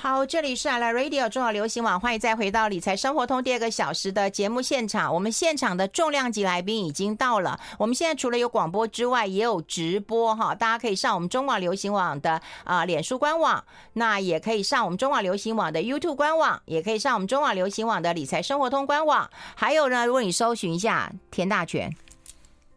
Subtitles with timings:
[0.00, 5.12] 好，这里是阿拉 Radio 中广流行网，欢迎再回到理财生活通第二个小时的节目现场。
[5.12, 7.58] 我们现场的重量级来宾已经到了。
[7.80, 13.64] 我们现在除了有广播之外，也有直播哈，大家可以上我们中网流行网的啊、脸书官网，
[13.94, 19.28] 那也可以上我们中网流行网的 YouTube 官网，也可以上我们中网流行网的理财生活通官网。
[19.56, 21.92] 还有呢，如果你搜寻一下田大全。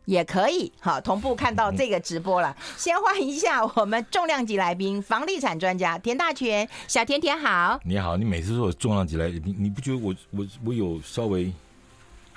[0.05, 2.55] 也可以好同步看到这个直播了。
[2.77, 7.79] 先欢迎一下我们重量级来宾，房地产专家田大全，小田田好。
[7.83, 11.51] 你好，你每次说我重量级来宾，你不觉得我我我有稍微？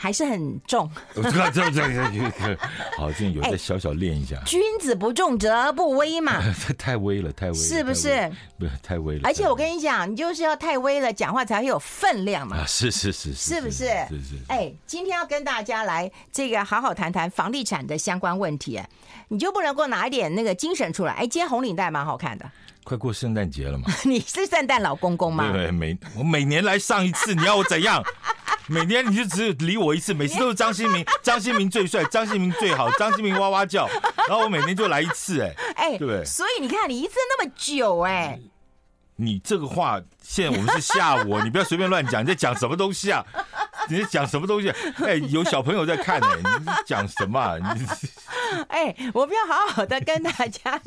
[0.04, 0.86] 还是很重，
[1.16, 4.38] 好，这有再小小练一下。
[4.44, 8.30] 君子不重则不威嘛，这 太威了，太威了，是不是？
[8.58, 9.22] 不是太威了。
[9.24, 12.66] 而且我跟你讲，你就是要太威了，讲话才会有分量嘛。
[12.66, 13.86] 是是是是，是不是？
[14.10, 14.36] 是是。
[14.48, 18.78] 哎，今天要跟大家来这个好好谈谈房地产的相关问题，
[19.28, 21.14] 你就不能够拿一点那个精神出来？
[21.14, 22.44] 哎，今天红领带蛮好看的。
[22.84, 23.84] 快过圣诞节了嘛？
[24.05, 25.50] 你是圣诞老公公吗？
[25.50, 28.05] 对对，每我每年来上一次，你要我怎样？
[28.66, 33.86] 每年你就只有理我一次，每次都是张新明， 张新明最帅，张新明最好，张新明哇哇叫，
[34.28, 36.25] 然后我每年就来一次，哎，哎，对不对？
[36.25, 38.39] 所以你看，你一次那么久，哎，
[39.16, 43.24] 你这个话，现在我们是吓我，你不要随便乱讲，你在讲什么东西啊？
[43.89, 44.70] 你在讲什么东西？
[45.05, 46.28] 哎，有小朋友在看呢，
[46.61, 47.56] 你讲什么啊？
[47.58, 47.86] 你。
[48.69, 50.81] 哎，我们要好好的跟大家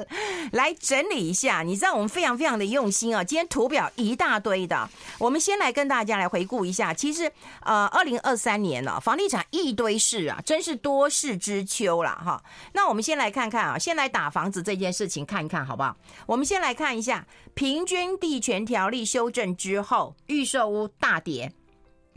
[0.51, 1.61] 来整理一下。
[1.61, 4.89] 你知道我们非常非常的用心啊，今天图表一大堆的。
[5.17, 6.93] 我们先来跟大家来回顾一下。
[6.93, 12.43] 其实，呃，二零二三年了，房地产一堆事啊，真是多事之秋了哈。
[12.73, 15.95] 那我们先来看看啊，先来打房子这件事情看一看好不好？
[16.25, 21.51] 我们先来看一下平均地权条例修正之后，预售屋大跌。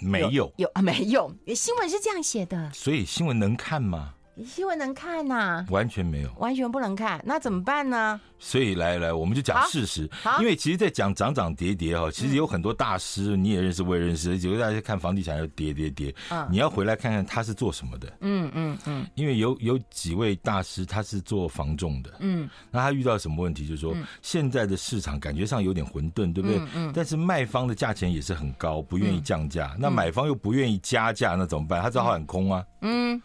[0.03, 1.31] 没有，有，啊没有？
[1.55, 2.71] 新闻是这样写的。
[2.73, 4.15] 所以新闻能看吗？
[4.45, 5.67] 新闻能看呐、啊？
[5.71, 8.21] 完全没有，完全不能看，那怎么办呢？
[8.39, 10.09] 所以来来，我们就讲事实。
[10.39, 14.37] 因为其实，在讲涨涨跌跌哈，其实有很多大师，你也认识，我也认识。
[14.39, 16.15] 有个大家看房地产要跌跌跌，
[16.51, 18.11] 你要回来看看他是做什么的。
[18.21, 19.07] 嗯嗯嗯。
[19.15, 22.15] 因为有有几位大师，他是做房仲的。
[22.21, 22.49] 嗯。
[22.71, 23.67] 那他遇到什么问题？
[23.67, 26.59] 就是说，现在的市场感觉上有点混沌，对不对？
[26.75, 26.91] 嗯。
[26.95, 29.77] 但是卖方的价钱也是很高，不愿意降价。
[29.79, 31.83] 那买方又不愿意加价，那怎么办？
[31.83, 32.65] 他只好喊空啊。
[32.81, 33.21] 嗯。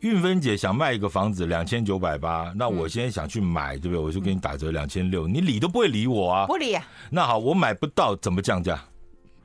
[0.00, 3.98] 韵芬姐想卖一个房子两千九百八，那我现在想去买，对不对？
[3.98, 6.46] 我就给你打折两千六，你理都不会理我啊！
[6.46, 6.82] 不理啊。
[7.10, 8.82] 那好，我买不到，怎么降价？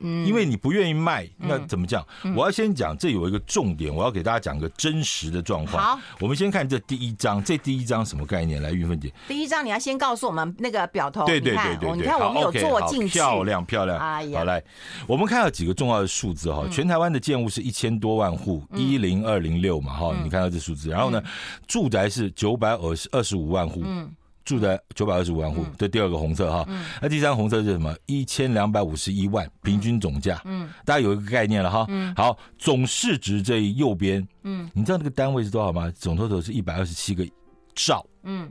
[0.00, 2.04] 嗯，因为你不愿意卖，那怎么讲？
[2.24, 5.82] 嗯、我要先讲，这有一个重点，我要给大家讲个真实的状况。
[5.82, 8.60] 好，我们先看这第一章，这第一章什么概念？
[8.62, 11.24] 来，玉芬姐，第一章你要先告诉我们那个表头。
[11.26, 13.98] 对对对对对，你看我们有做进去，漂亮漂亮。
[13.98, 14.62] 好来，
[15.06, 21.22] 我们看到几个重要的数字哈，全台湾的建物是一千多万户，一零二零六嘛哈，你看到这数字，然后呢，
[21.66, 23.82] 住宅是九百二十二十五万户。
[23.84, 24.10] 嗯。
[24.46, 26.64] 住在九百二十五万户，这第二个红色哈，
[27.02, 27.94] 那第三红色是什么？
[28.06, 31.84] 一千两百五十一万平均总价，嗯，大家有一个概念了哈。
[31.88, 32.14] 嗯。
[32.14, 35.92] 好，总市值这右边，嗯，你知道那个单位是多少吗？
[35.98, 37.26] 总头头是一百二十七个
[37.74, 38.48] 兆，嗯，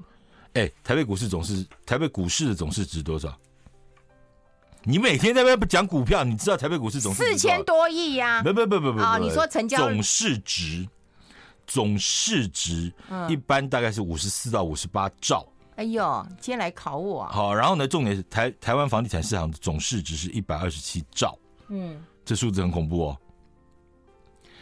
[0.54, 3.34] 哎，台北股市总是台北股市的总市值多少？
[4.84, 8.44] 你每天在那边讲股票，你知道台北股市总市值四千多亿呀？
[8.44, 10.86] 不不不不不，啊，你说成交总市值，
[11.66, 12.92] 总市值
[13.30, 15.48] 一般大概是五十四到五十八兆。
[15.76, 17.32] 哎呦，今天来考我啊！
[17.34, 21.38] 好，然后呢，重点是台台湾房地产市场的总市值是一百二十七兆，
[21.68, 23.18] 嗯，这数字很恐怖哦。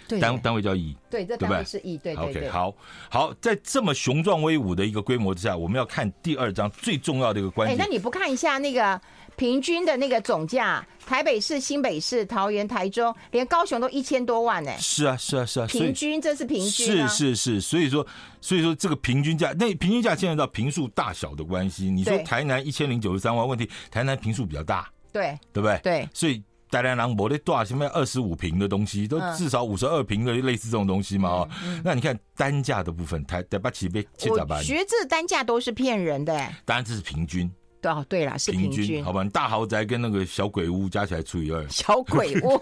[0.08, 2.42] 对，单单位叫乙，对，这单位是乙，对对对。
[2.44, 2.76] OK，好，
[3.10, 7.78] 好，在这么雄壮威武的一个规模之下，我们要看第二章最重要的一个关键。
[7.78, 9.00] 哎，那你不看一下那个？
[9.36, 14.72] 平均的那个总价，台北市、新北市、桃园、台中，连高雄都一千多万呢。
[14.78, 15.66] 是啊，是啊，是啊。
[15.66, 17.08] 平均，这是平均啊。
[17.08, 18.06] 是是是，所以说，
[18.40, 21.90] 所以说这个平均价，那平均价牵扯到平数大小的关系。
[21.90, 25.80] 你说台南一千零九十三万，问题台南平数比较大，对，对不对？
[25.82, 26.40] 对，所以
[26.82, 31.30] 台南人没得多少，什么二十五平的东西，都至少五十二平的类似这种东西嘛。
[31.30, 31.50] 哦，
[31.84, 36.34] 那你看单价的部分，台台北起被七十八，我觉得这单价都是骗人的。
[36.66, 37.52] 当然这是平均。
[37.92, 39.24] 哦，对啦，是平均，好吧？
[39.24, 42.60] 你大豪宅跟那个小鬼屋加起来除以二，小鬼屋，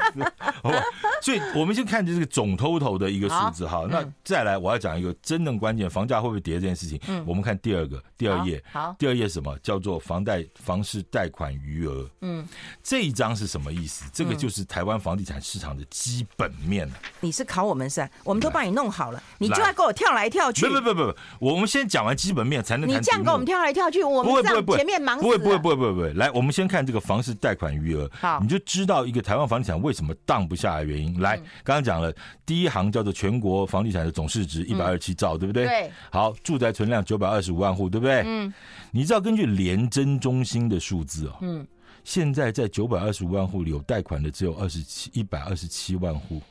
[0.62, 0.82] 好吧？
[1.20, 3.86] 所以，我们先看这个总 total 的一个数字哈。
[3.88, 7.00] 那再来，我要讲一个真正关键，房价会不会跌这件事情。
[7.06, 12.08] 嗯，我们看第二个，第二页，好，第二页什么叫做房贷房市贷款余额？
[12.22, 12.46] 嗯，
[12.82, 14.04] 这一张是什么意思？
[14.12, 16.90] 这个就是台湾房地产市场的基本面。
[17.20, 18.08] 你是考我们是？
[18.24, 20.66] 我们都帮你弄好了，你就要给我跳来跳去？
[20.66, 22.98] 不不不不，我们先讲完基本面才能谈。
[22.98, 24.42] 你这样给我们跳来跳去，我们
[24.76, 31.20] 前面忙，不会不会不会不会不会，来，我们先看这个房市贷款余额，好，你就知道一个台湾房地产为什么荡不下来的原因。
[31.20, 32.14] 来，刚刚讲了
[32.46, 35.66] 第一行叫做全国房地产的总市值一百二十七兆，对不对？
[35.66, 35.90] 对。
[36.10, 38.22] 好，住宅存量九百二十五万户，对不对？
[38.24, 38.52] 嗯。
[38.90, 41.66] 你知道根据联征中心的数字哦，嗯，
[42.04, 46.42] 现在在九百二十五万户里有贷款的只有二十七一百二十七万户。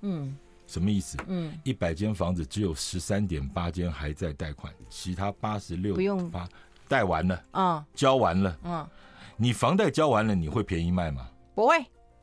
[0.00, 0.34] 嗯，
[0.66, 1.18] 什么意思？
[1.26, 6.48] 嗯，一百间房子只有十三点八间还在贷款，其他八十六不用八
[6.88, 8.56] 贷完了，嗯交完了。
[8.64, 8.86] 嗯，
[9.36, 11.28] 你房贷交完了，你会便宜卖吗？
[11.54, 11.76] 不会。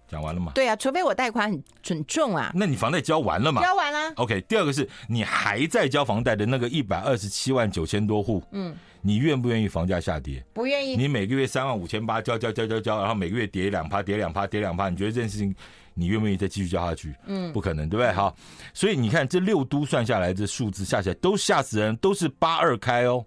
[0.08, 0.52] 讲完了吗？
[0.54, 2.52] 对啊，除非我贷款很很重啊。
[2.54, 3.60] 那你房贷交完了吗？
[3.64, 4.14] 交完了。
[4.18, 10.46] OK，第二个是你还在交房贷的那个一百二十七万九千多户，嗯，你愿不愿意房价下跌？
[10.54, 10.96] 不愿意。
[10.96, 15.54] 你每个月三万五千八交交交交交，然后每个月跌两趴，跌两趴，跌两趴，你觉得这件事情
[15.96, 17.16] 你愿不愿意再继续交下去？
[17.26, 18.12] 嗯，不可能，对不对？
[18.14, 18.36] 好，
[18.76, 23.26] 所以你看这六都算下来，这数字下起来都吓死人，都是八二开哦。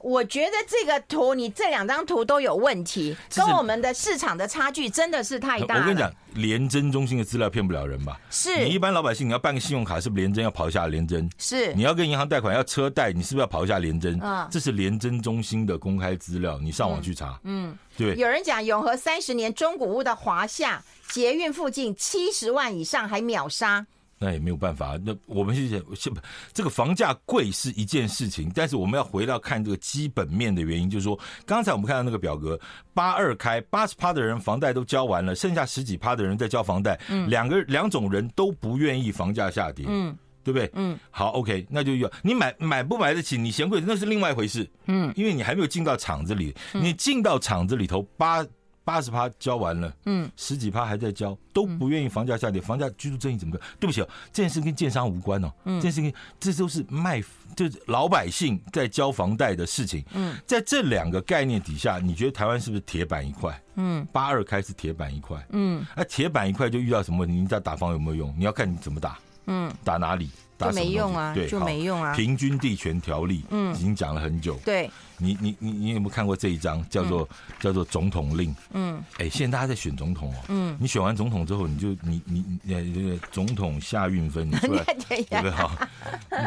[0.00, 5.80] 我觉得这个图，你这两张图都有问题，跟我们的市场的差距真的是太大了。
[5.80, 8.20] 我跟你讲，联征中心的资料骗不了人吧？
[8.30, 11.28] 是你一般老百姓，你要办个信用卡，是不是联征要跑一下联征？
[11.38, 14.18] 是你要跟银行贷款要车贷，你是不是要跑一下联征？
[14.22, 17.38] 嗯这是联征中心的公开资料，你上网去查。
[17.44, 18.14] 嗯，对。
[18.14, 23.86] 有人讲永和三十年中古屋的华夏捷运附近七十万以上还秒杀。
[24.18, 26.12] 那也没有办法，那我们是是
[26.52, 32.58] 这个房价贵是一件事情，但是我们要回到看这个基本面的原因，就是说，刚才我们看到那个表格，
[32.92, 40.68] 八二开八十趴的人房贷都交完了，剩下十几趴的人在交房贷，嗯，两个两种人都不愿意房价下跌，嗯，对不对？
[40.74, 48.44] 嗯，好，OK，那就要你买买不买得起，你嫌贵那是另外一回事，嗯，因为你还没有进到厂子里，你进到厂子里头八。
[48.88, 53.60] 八十趴交完了，嗯，十几趴还在交，都不愿意房价下跌，房价居住正义怎么个？
[53.78, 57.22] 对不起哦，这件事跟建商无关哦，嗯，这件事情这都是卖，
[57.54, 63.62] 就是老百姓在交房贷的事情，嗯，在这两个概念底下，你觉得台湾是不是铁板一块？
[63.74, 67.34] 嗯，八二开是铁板一块，嗯，那铁板一块就遇到什么问题？
[67.34, 68.34] 你在打房有没有用？
[68.38, 69.18] 你要看你怎么打，
[69.48, 70.30] 嗯，打哪里？
[70.58, 72.14] 就没用啊，对，就没用啊。
[72.14, 74.58] 平均地权条例，嗯，已经讲了很久。
[74.64, 76.84] 对，你你你你有没有看过这一章？
[76.88, 77.28] 叫做
[77.60, 78.54] 叫做总统令。
[78.72, 80.36] 嗯，哎，现在大家在选总统哦。
[80.48, 82.44] 嗯，你选完总统之后，你就你你
[82.74, 85.50] 呃这个总统下运分，你出来 对不对？
[85.50, 85.70] 好，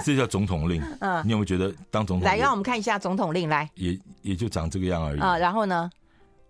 [0.04, 0.82] 这叫总统令。
[1.00, 2.26] 嗯，你有没有觉得当总统？
[2.28, 3.70] 来，让我们看一下总统令来。
[3.76, 5.38] 也也就长这个样而已啊。
[5.38, 5.90] 然后呢？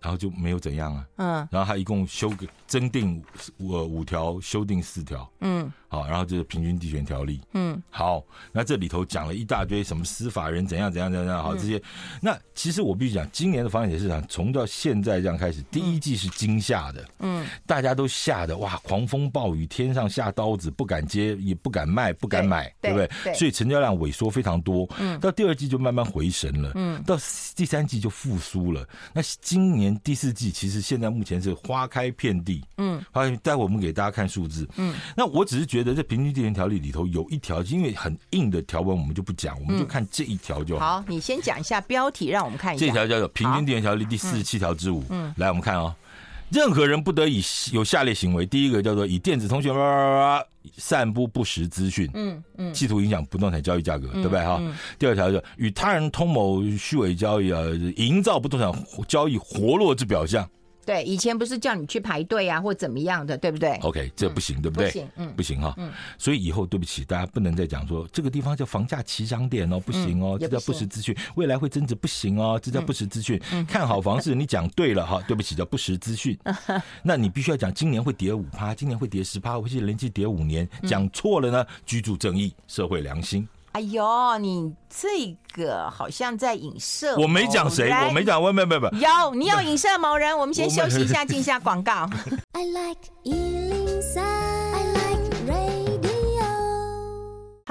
[0.02, 1.06] 然后就没有怎样啊。
[1.16, 1.48] 嗯。
[1.50, 3.22] 然后他一共修个增订
[3.58, 5.30] 五五条，修订四条。
[5.40, 5.72] 嗯。
[5.88, 7.38] 好，然后就是平均地权条例。
[7.52, 11.78] 嗯，好，那这里头讲了一大堆什么司法人怎样怎样怎样，好这些。
[12.18, 17.06] 那其实我必须讲，今年的房地产市场从到现在这样开始，第一季是惊吓的。
[17.18, 23.34] 嗯，大家都吓得哇，狂风暴雨，天上下刀子，不敢接，也不敢卖，不敢买，对不对？
[23.34, 24.88] 所以成交量萎缩非常多。
[24.98, 26.72] 嗯，到第二季就慢慢回神了。
[26.74, 27.18] 嗯，到
[27.54, 28.88] 第三季就复苏了。
[29.12, 32.64] 那今年第四季其实现在目前是花开遍地。
[32.78, 34.66] 嗯，好，待会我们给大家看数字。
[34.76, 35.82] 嗯，那我只是觉得。
[35.82, 40.98] 觉得这平均地权条例里头有一条，因为很硬的条文，我们就不讲，我们就看这一条就好。
[40.98, 42.86] 好，你先讲一下标题，让我们看一下。
[42.86, 45.02] 这条叫做《平均地权条例》第四十七条之五。
[45.08, 45.92] 嗯，来，我们看哦，
[46.52, 49.72] 任何人不得以有下列行为：第一个叫做以电子通讯
[50.76, 54.60] 散布不实资讯，嗯嗯，企图影响不动产交易价格，对不对哈？
[54.98, 57.60] 第二条叫与他人通谋虚伪交易啊，
[57.96, 58.70] 营造不动产
[59.08, 60.48] 交易活络之表象。
[60.84, 64.86] 对，以前不是叫你去排队啊，或怎么样的，对不对？OK，这不行，嗯、对不对？
[64.88, 65.74] 不行，嗯，不行哈。
[65.76, 71.16] 嗯，所以以后对不起，大家不能再讲说这个地方叫房价起涨点哦，不行哦，嗯、这叫不实资讯。
[71.36, 73.40] 未来会增值，不行哦，这叫不实资讯。
[73.52, 76.38] 嗯、看好房市，你讲对了哈，对不起，叫不实资讯。
[77.02, 81.66] 那你必须要讲今年会跌五趴，今年会跌十趴，或者连续跌五年，讲错了呢？
[81.86, 83.46] 居住正义，社会良心。
[83.72, 87.16] 哎呦，你这个好像在影射。
[87.16, 88.88] 我没讲谁，我没讲，我没没没。
[88.98, 92.08] 有，你要影射某人，我们先休息一下，进一下广告。
[92.52, 93.00] I like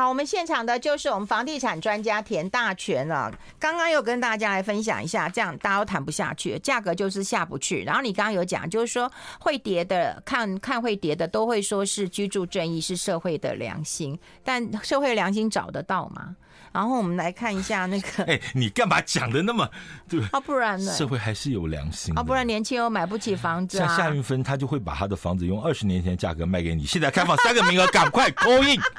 [0.02, 3.32] 好，我们现场的就是我们房地产专家田大全了。
[3.60, 7.84] 刚刚又跟大家来分享一下，这样大家都谈不下去，价格就是下不去。
[7.84, 14.18] 然后你刚刚有讲，就是说会跌的，看看会跌的，都会说是居住正义，是社会的良心。
[14.44, 16.36] 但社会良心找得到吗？
[16.72, 19.70] 然后我们来看一下那个， 哎，你干嘛讲的那么
[20.10, 20.22] 对？
[20.32, 20.94] 啊，不然呢？
[20.94, 23.88] 社会还是有良心啊，不然年轻人买不起房子啊。
[23.88, 26.86] 像夏运芬，他就会把他的房子用二十年前的价格卖给你。
[26.86, 28.80] 现在开放三个名额，赶快 call in。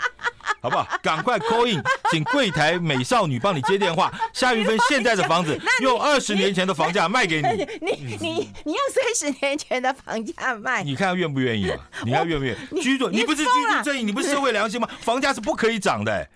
[0.60, 0.86] 好不好？
[1.02, 4.12] 赶快 call in，请柜台美少女帮你接电话。
[4.32, 7.48] 夏玉芬现在的房子用二十年前的房价卖给你。
[7.80, 10.84] 你你你，用三十年前的房价卖？
[10.84, 11.78] 你看愿不愿意嘛？
[12.04, 12.80] 你看愿不愿意？
[12.80, 14.88] 居住，你不是居住正义，你不是社会良心吗？
[15.00, 16.28] 房价是不可以涨的。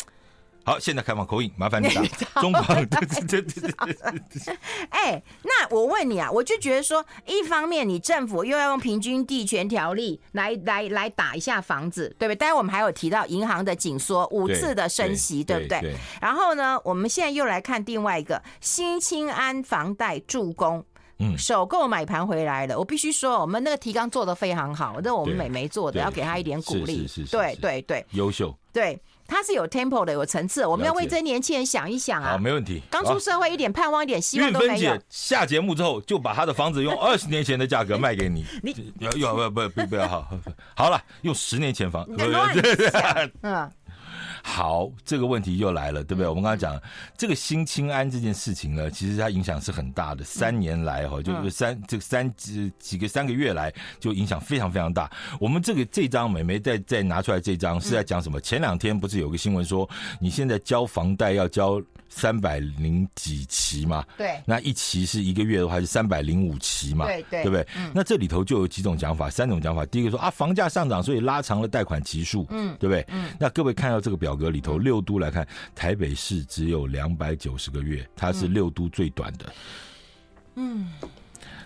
[0.67, 2.03] 好，现在开放口音，麻烦你打
[2.43, 2.67] 中广。
[2.67, 2.87] 对
[3.25, 4.57] 对对对。
[4.91, 12.37] 哎，那我问你啊，我就觉得说，一方面你政府又要用平均地权条例来来来打一下房子，对不对？
[12.37, 16.01] 待会我们还有提到银行的紧缩五次的升息，对，对，对，对不对？
[16.21, 20.85] 然后呢，我们现在又来看另外一个新青安房贷助攻。
[21.19, 27.07] 嗯，首购买盘回来了，我必须说，我们那个提纲做的非常好，这是我们美眉做的，要给她一点鼓励。
[27.07, 28.55] 是是是，对对对，优秀。
[28.71, 30.65] 对，它是有 tempo 的，有层次。
[30.67, 32.33] 我们要为这些年轻人想一想啊。
[32.33, 32.83] 好，没问题。
[32.91, 34.97] 刚出社会，一点盼望，一点希望都没有。
[34.97, 38.45] 姐下节目之后，就把他的房子用 二十年前的价格卖给你。
[38.63, 40.29] 你要要不不不不要好，
[40.75, 42.07] 好了，用十年前房。
[43.43, 43.71] 嗯。
[44.49, 46.29] 好，这个问题又来了，对不对？
[46.29, 46.81] 我们刚才讲
[47.19, 50.23] 这个新青安这件事情呢，其实它影响是很大的。
[50.23, 55.11] 三年来哈，就是三这个三几几个三个月来，就影响非常非常大。
[55.41, 58.41] 我们这个这张美眉再再拿出来这张是在讲什么？
[58.41, 59.87] 前两天不是有个新闻说，
[60.21, 61.83] 你现在交房贷要交
[62.17, 64.03] 三百零几期嘛？
[64.17, 67.05] 对，那一期是一个月的话是三百零五期嘛？
[67.05, 67.67] 对对，对不对？
[67.93, 69.85] 那这里头就有几种讲法，三种讲法。
[69.85, 73.05] 第一个说啊，房价上涨，所以拉长了贷款期数，嗯，对不对？
[73.11, 79.53] 嗯，那各位看到这个表格里头，六都来看，台北市只有两百九十个月，它是六都最短的。
[80.55, 80.89] 嗯，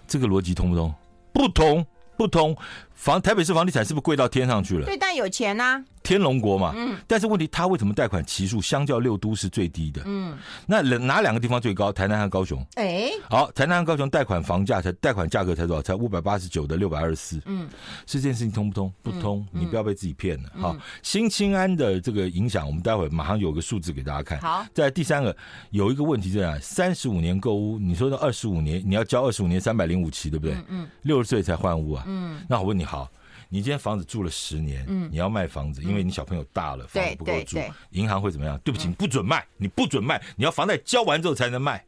[0.09, 0.92] 这个逻辑通不通？
[1.33, 2.57] 不通，不通。
[3.00, 4.85] 房台北市房地产是不是贵到天上去了？
[4.85, 5.83] 对，但有钱啊。
[6.02, 10.02] 天龙国嘛，嗯，但是问题他为什么贷款期数相较六都是最低的？
[10.07, 11.92] 嗯，那哪两个地方最高？
[11.92, 12.59] 台南和高雄。
[12.75, 15.83] 哎、欸，好，台南和高雄贷款房价才贷款价格才多少？
[15.83, 17.40] 才五百八十九的六百二十四。
[17.45, 17.69] 嗯，
[18.07, 18.92] 是这件事情通不通？
[19.02, 20.50] 不通，嗯、你不要被自己骗了。
[20.59, 24.40] 好、嗯，新青安的这个影响，我们待会马上有个数字给大家看。
[24.40, 25.35] 好，在第三个
[25.71, 30.57] 有一个问题这样，三十五年购屋，你说的二十五年你要交二十五年三百零五期，对不对？
[30.69, 32.04] 嗯，六十岁才换屋啊。
[32.07, 33.09] 嗯，那我问你好。
[33.52, 37.59] 你今天房子住了十年，嗯，你要卖房子，因为你小朋友大了，房子不够住，
[37.90, 38.59] 银行会怎么样？
[38.61, 41.85] 对不起，你不准卖，你不准卖，你要房贷交完之后才能卖，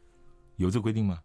[0.57, 1.19] 有这规定吗？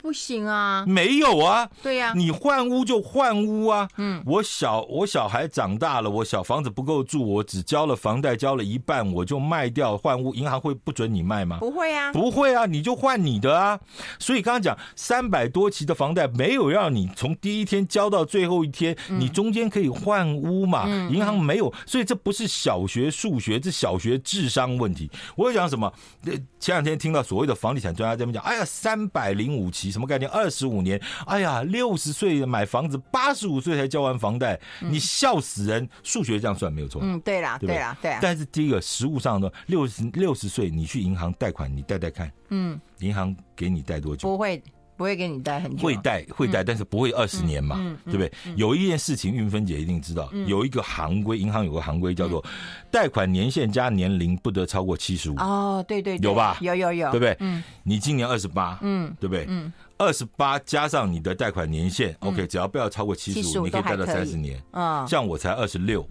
[0.00, 3.88] 不行啊，没有啊，对呀、啊，你换屋就换屋啊。
[3.96, 11.58] 嗯，我小我小孩长大了，我小房子不够住，我只交了房贷交了一半，我就卖掉换屋，银行会不准你卖吗？
[11.58, 13.78] 不会啊，不会啊，你就换你的啊。
[14.20, 20.84] 所以刚刚讲三百多期的房贷没有让你从第一天交到最后一天，嗯、你中间可以换屋嘛？
[20.86, 25.10] 嗯、银行没有，所以这不是小学数学，这小学智商问题。
[25.36, 25.92] 我要讲什么？
[26.60, 29.87] 前两天听到所谓的房地产专家在那边讲，哎呀，三百零五期。
[29.90, 30.30] 什么概念？
[30.30, 35.88] 二十五年，哎呀，六十岁买房子，八十五岁才交完房贷，你笑死人！
[36.02, 37.00] 数学这样算没有错。
[37.02, 38.16] 嗯，对啦，对啦，对。
[38.20, 44.28] 但是第一个，实物上呢，六十六十岁你去银行贷款，你贷贷看，嗯，银行给你贷多久？
[44.28, 44.62] 不会，
[44.98, 45.82] 不会给你贷很久。
[45.82, 48.30] 会贷，会贷，但是不会二十年嘛，对不对？
[48.56, 52.44] 有一件事情，运芬姐一定知道，有一个行规，银行有个行规叫做
[52.90, 55.36] 贷款年限加年龄不得超过七十五。
[55.36, 56.58] 哦，对对，有吧？
[56.60, 57.36] 有有有，对不对？
[57.38, 59.46] 嗯，你今年二十八，嗯，对不对？
[59.48, 59.72] 嗯。
[59.96, 64.60] 二十八加上你的贷款年限，嗯，OK，只要不要超过七十五，你可以贷到三十年。
[64.72, 66.06] 嗯，像我才二十六，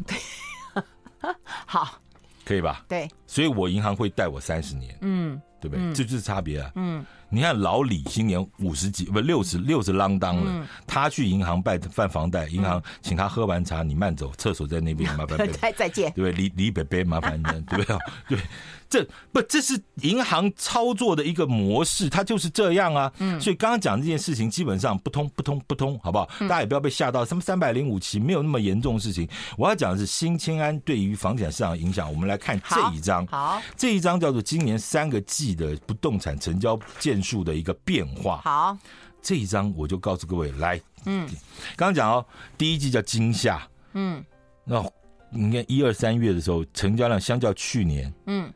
[1.66, 1.98] 好，
[2.44, 2.84] 可以吧？
[2.90, 4.98] 对，所以我银行会贷我三十年。
[5.02, 5.94] 嗯，对不对？
[5.94, 6.72] 这就是差别啊。
[6.76, 15.38] 嗯，你看老李今年五十几，不六十六十啷当了，他去银行办办房贷，银行请他喝完茶，你慢走，厕所在那边，麻烦。
[15.60, 16.32] 再再见，对不对？
[16.32, 17.98] 李李北北，麻烦你， 对不对？
[18.30, 18.40] 对。
[18.90, 23.12] 这不，这是银行操作的一个模式，它就是这样啊。
[23.20, 26.30] 嗯，所以刚刚讲这件事情基本上不通，不通，不通，好不好？
[26.42, 29.28] 大家也不要被吓到，什么三百零五期没有那么严重的事情。
[29.58, 32.10] 我要讲的是新青安对于房地产市场影响。
[32.10, 38.42] 我们来看这一张，好，这一张叫做今年三个季的不动产成交件数的一个变化。
[38.46, 38.78] 好，
[39.22, 41.28] 这一张我就告诉各位，来，嗯，
[41.76, 42.26] 刚刚讲哦，
[42.58, 44.24] 第一季叫惊吓，嗯，
[44.64, 44.82] 那
[45.30, 48.50] 你看一二三月的时候，成交量相较去年，嗯。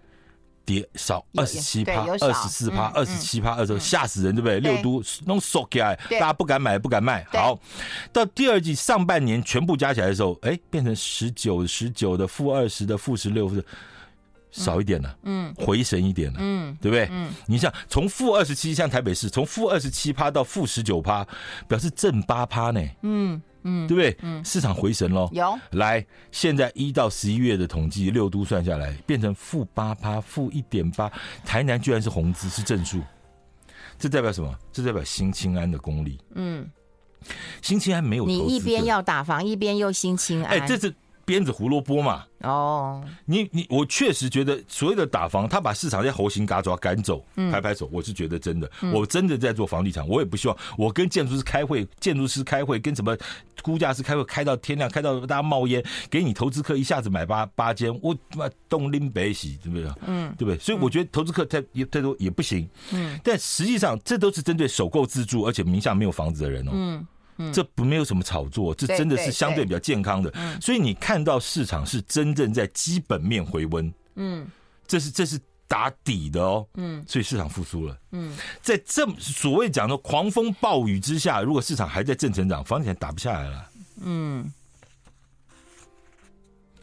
[0.65, 4.59] 跌少二十七趴，二十四趴，二十七趴，二十吓死人，对不对？
[4.59, 7.25] 六都弄缩起来，大家不敢买，不敢卖。
[7.31, 7.59] 好，
[8.13, 13.51] 到第二季上半年全部加起来的时候，哎，变成十九、十九的负二十的负十六，
[14.51, 17.07] 少一点了，嗯，回神一点了，嗯，对不对？
[17.11, 21.25] 嗯，你像从负二十七，像台北市，从负二十七趴到负十九趴，
[21.67, 23.41] 表示正八趴呢，嗯。
[23.63, 24.17] 嗯，对不对？
[24.21, 25.29] 嗯，市场回神喽。
[25.31, 31.11] 有来，现在一到十一月的统计，六都算下来变成负八趴，负一点八。
[31.45, 33.01] 台南居然是红字，是正数，
[33.97, 34.53] 这代表什么？
[34.71, 36.19] 这代表新清安的功力。
[36.35, 36.69] 嗯，
[37.61, 38.25] 新青安没有。
[38.25, 40.59] 你一边要打房，一边又新青安。
[40.59, 40.93] 哎，这是。
[41.25, 42.23] 鞭子胡萝卜嘛？
[42.41, 53.15] 哦，你你我确实觉得所谓的打房，他把市场在猴行嘎爪赶走，拍拍手，我是觉得真的，我真的在做房地产，我也不希望我跟建筑师开会，建筑师开会，跟什么
[53.61, 59.91] 估价师开会，开到天亮，开到大家冒烟，给你投资客一下子买八八间，我他妈东拎北洗，对不对？
[60.07, 60.57] 嗯，对不对？
[60.57, 62.67] 所以我觉得投资客太太多也不行。
[62.91, 66.71] 嗯，但实际上这都是针对首购自住，而且名下没有房子的人哦。
[66.73, 67.07] 嗯。
[67.53, 70.33] 这不没有什么炒作，这真的是相对比较健康的。
[70.61, 73.93] 所以你看到市场是真正在基本面回温。
[74.15, 74.47] 嗯，
[74.85, 83.69] 这是这是打底的哦，嗯，所以市场复苏了，嗯，在这所谓讲的狂风暴雨之下，如果市场还在正成长，房地产打不下来了，
[84.01, 84.51] 嗯，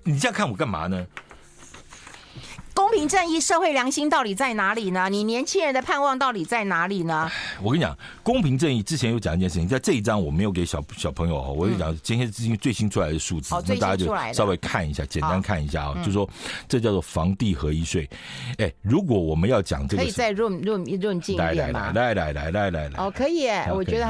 [0.05, 1.07] 你这样看我干嘛呢？
[2.89, 5.11] 公平正义、社会良心到底在哪里呢？
[5.11, 7.31] 你年轻人的盼望到底在哪里呢？
[7.63, 16.27] 我跟你讲，公平正义之前有讲一件事情，在这一章我没有给小小朋友哈，我就讲今天最新最新出来的数字，那、嗯、大家就稍微看一下，简单看一下啊，就说
[16.67, 18.09] 这叫做房地合一税。
[18.57, 21.93] 哎，如果我们要讲这个，可以再润润润进一点吗？
[21.95, 24.09] 来来来来来来来，哦，可以哎，我觉得。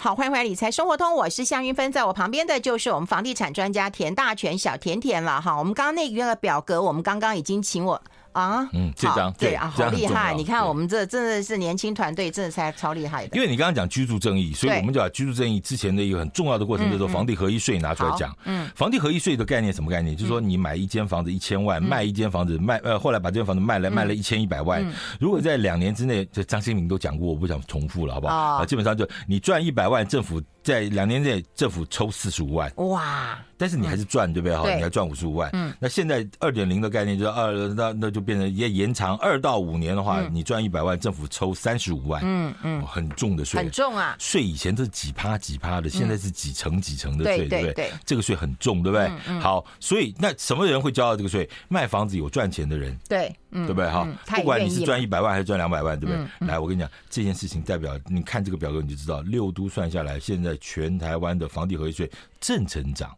[0.00, 5.58] 好，欢迎回来，理财生活通，我是向云芬，在我旁边的就是我们房地产专家田大全小甜甜了哈。
[5.58, 8.00] 我们刚刚那个表格，我们刚刚已经请我。
[8.32, 10.34] 啊，嗯，这张对，啊，好厉害！
[10.34, 13.36] 你看，我们这真的是年轻团队，真的才超厉害的。
[13.36, 18.36] 因为你刚刚讲居住正义，所以我们就把居住正义之前的一个很重要的过程，叫做房地合一税拿出来讲。
[18.44, 20.16] 嗯，房地合一税的概念什么概念？
[20.16, 24.84] 就是说你买一间房子一千万，卖一间房子卖呃，后来把这间房子卖了，卖了一千一百万。
[25.18, 28.34] 如果在两年之内，这张新明都讲过，我不想重复了，好不好？
[28.34, 32.72] 啊，基本上就你赚一百万，政府在两年内政府抽四十五万。
[32.76, 33.38] 哇！
[33.56, 34.56] 但是你还是赚，对不对？
[34.56, 35.50] 哈，你还赚五十五万。
[35.52, 42.20] 嗯，那现在二点零的概念就是二，那那就变成也延长二到五年的话，你赚一百万，政府抽三十五万。
[42.24, 44.16] 嗯嗯，很重的税，很重啊！
[44.18, 47.92] 税以前都是几趴几趴的，现在是几成几成的税，对不对？
[48.04, 49.08] 这个税很重，对不对？
[49.40, 51.48] 好，所以那什么人会交到这个税？
[51.68, 53.88] 卖房子有赚钱的人，对，对不对？
[53.90, 56.46] 哈，不管你是赚一百万还是赚两百万，对不对？
[56.46, 62.10] 来，我跟你讲，这件事情代表你看这个表格你就知道，六都算下来，现在全台湾的房地合一税
[62.40, 63.14] 正成长。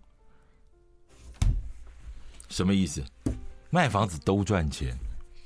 [2.49, 3.03] 什么意思？
[3.71, 4.97] 卖房子都赚钱，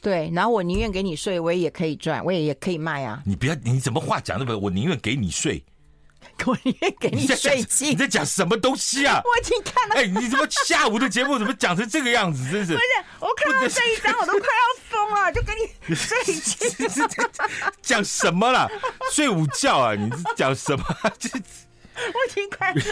[0.01, 0.31] 对。
[0.35, 3.23] 然后我宁愿给你税，我也可以赚，我也也可以卖啊。
[3.25, 4.57] 你不要，你怎么话讲那么？
[4.59, 5.63] 我宁愿给你税，
[6.47, 7.91] 我宁愿给你税金。
[7.91, 9.21] 你在讲什么东西啊？
[9.25, 9.95] 我已经看了。
[9.97, 12.43] 哎，你怎么下午的节目怎么讲成这个样子？
[12.51, 12.73] 真是。
[12.73, 12.85] 不是，
[13.21, 15.53] 我看到这一张我都快要疯了，就给
[15.87, 17.07] 你税金。
[17.83, 18.67] 讲什么了？
[19.13, 19.95] 睡午觉啊？
[19.95, 20.85] 你讲什么？
[22.15, 22.83] 我挺快乐，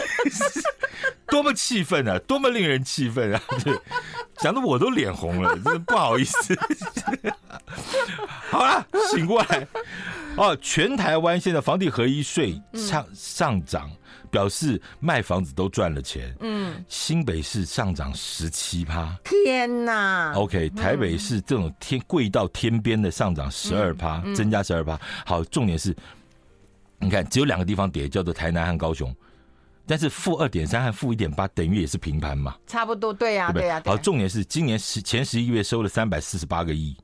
[1.27, 2.17] 多么气愤啊！
[2.19, 3.41] 多么令人气愤啊！
[4.39, 6.57] 讲的我都脸红了，真的不好意思。
[8.49, 9.67] 好了，醒过来
[10.37, 10.55] 哦！
[10.61, 13.89] 全台湾现在房地合一税上上涨，
[14.31, 16.33] 表示卖房子都赚了钱。
[16.39, 24.99] 嗯，新北市上涨十七趴，天哪！OK，台北市这种天贵到天边的上涨十二趴，增加十二趴。
[25.25, 25.95] 好，重点是。
[26.99, 29.13] 你看，只有两个地方跌，叫做台南和高雄，
[29.85, 33.81] 但是负二点三和负一点八等于也是平盘嘛，差不多，对呀，对呀。
[33.85, 36.95] 好，重点是今年十前十一月收了三百四十八个亿，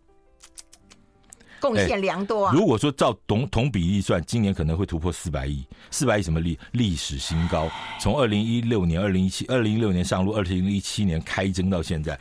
[1.60, 2.54] 贡献良多啊。
[2.56, 7.70] 如果说照同同比例算，今年可能会突破四百亿，四百亿什么历历史新高？
[8.00, 12.18] 从二零一六年、二零一七、二零一六年上路，二零一七年开征到现在，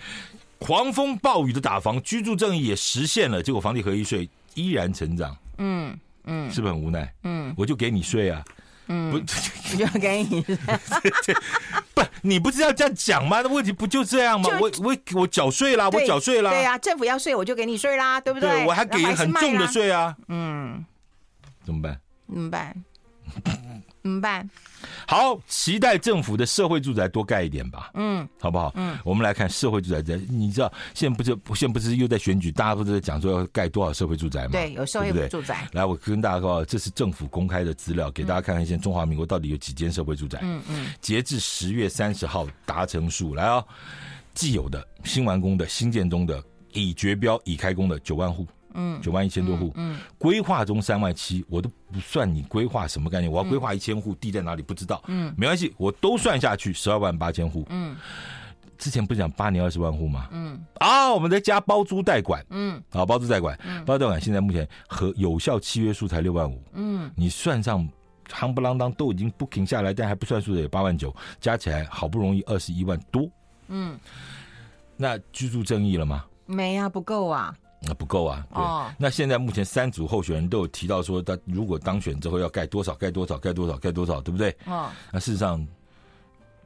[0.58, 5.36] 狂风暴雨的打房，居住正义也实现了，结果房地合一税依然成长。
[5.58, 5.96] 嗯。
[6.28, 7.12] 嗯，是不是很无奈？
[7.24, 8.44] 嗯，我就给你税啊，
[8.88, 9.16] 嗯，不，
[9.72, 10.40] 我就给你，
[11.94, 13.40] 不，你不是要这样讲吗？
[13.42, 14.48] 那问题不就这样吗？
[14.60, 18.64] 我我我缴税啦，我缴税啦，对呀，政府要税，我就给你税啦，对不对？
[18.66, 20.84] 我还给很重的税啊，嗯，
[21.64, 21.98] 怎么办？
[22.28, 22.74] 怎么办？
[24.08, 24.48] 怎么办？
[25.06, 27.90] 好，期待政府的社会住宅多盖一点吧。
[27.94, 28.72] 嗯，好不好？
[28.76, 30.16] 嗯，我们来看社会住宅。
[30.30, 34.52] 你知道现在不是现在不是又在选举，大家不是在讲说要盖多少社会住宅吗？
[34.52, 35.68] 对，有社会住宅。
[35.72, 40.38] 来，我跟大家说，这是政府公开的资料，给大家看看，现在中华民国到底有几间社会住宅？
[40.42, 40.92] 嗯嗯。
[41.02, 43.62] 截至十月三十号达成数，来哦，
[44.32, 46.42] 既有的、新完工的、新建中的、
[46.72, 48.46] 已决标、已开工的九万户。
[48.78, 57.96] 嗯，九万一千多户，嗯，规划中三万七，我都不算你规划什么概念，我要规划一千户，地在哪里不知道，嗯，没关系，我都算下去，十二万八千户，嗯，
[58.78, 60.28] 之前不是讲八年二十万户吗？
[60.30, 67.86] 嗯，啊，我们在加包租代管，嗯，啊，包租代管，包租代管现在目前和有效契约数才六万五，嗯，你算上
[68.30, 73.28] 夯不啷当都已经 booking 下来，但还不算数的有八万九，加起来好不容易二十一万多，
[73.68, 73.98] 嗯，
[74.96, 76.24] 那居住正义了吗？
[76.46, 77.54] 没啊，不够啊。
[77.80, 78.46] 那不够啊！
[78.54, 84.56] 对，哦、那现在目前三组候选人都有提到说，他如果当选之后要盖多少，盖多少，盖多少，盖多少，对不对？
[84.66, 85.66] 哦，那事实上。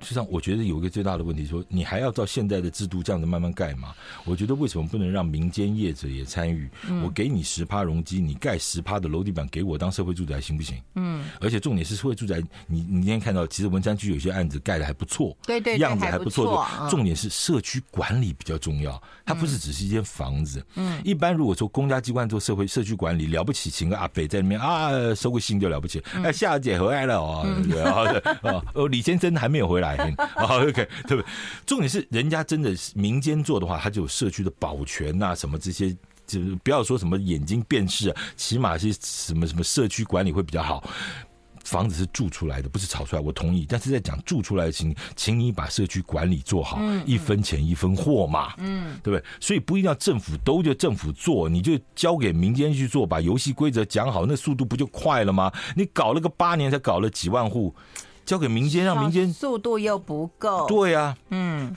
[0.02, 3.94] 实际上，我觉得有一个最大的问题，说你还要照现在的制度这样子慢慢盖嘛？
[4.24, 6.68] 我觉得为什么不能让民间业者也参与？
[7.02, 10.76] 我给你十趴容积，你盖十趴的楼地板给我当社会住宅行不行？
[10.96, 11.24] 嗯。
[11.40, 16.66] 而且重点是社会住宅，你你今天看到，其实文山区有些案子盖的还不错，对对，样子还不错。
[16.90, 20.64] 重点是社区管理比较重要，它不是只是一间房子。
[20.74, 21.00] 嗯。
[21.04, 26.02] 一般如果说公家机关做社会社区管理了不起，请个阿北在里面啊 收个信就了不起。
[26.24, 29.91] 哎，夏姐回来了哦，对啊，哦，李先生还没有回来。
[29.96, 31.24] 来， OK，对不对？
[31.66, 40.82] 重点是人家真的是民间做的话，他就有社区的保全呐、啊，什么这些，就是不要说什么眼睛辨识、啊，起码是什么什么社区管理会比较好。
[41.64, 43.22] 房子是住出来的，不是炒出来。
[43.22, 49.24] 我同意，但是在讲住出来的情，请你把社区管理做好，一分钱一分货嘛，嗯，对不对？
[49.40, 55.52] 所以不一定要政府都就政府做，你就交给民间去做，把游戏规则讲好，那速度不就快了吗？
[55.76, 57.72] 你搞了个八年才搞了几万户，
[58.32, 61.76] 交给民间让民间速度又不够，对啊，嗯。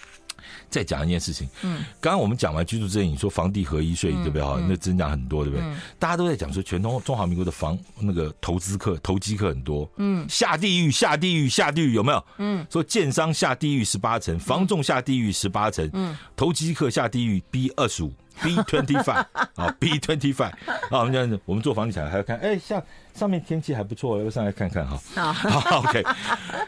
[0.70, 4.41] 再讲一件事情，嗯，刚刚我们讲完居住正义，你说房地合一税，对不对？
[4.41, 5.65] 哈，那增长很多，对不对？
[6.00, 12.26] 大家都在讲说，全中中华民国的房那个投资客、投机客很多，嗯，下地狱、下地狱、下地狱，有没有？
[12.38, 18.13] 嗯，说建商下地狱十八层，房仲下地狱十八层，嗯，投机客下地狱 B 二十五。
[18.41, 20.52] B twenty five 啊，B twenty five
[20.89, 22.82] 啊，我们这样子，我们做房地产还要看，哎，像
[23.13, 25.34] 上面天气还不错，要上来看看哈。
[25.34, 26.04] 好，OK。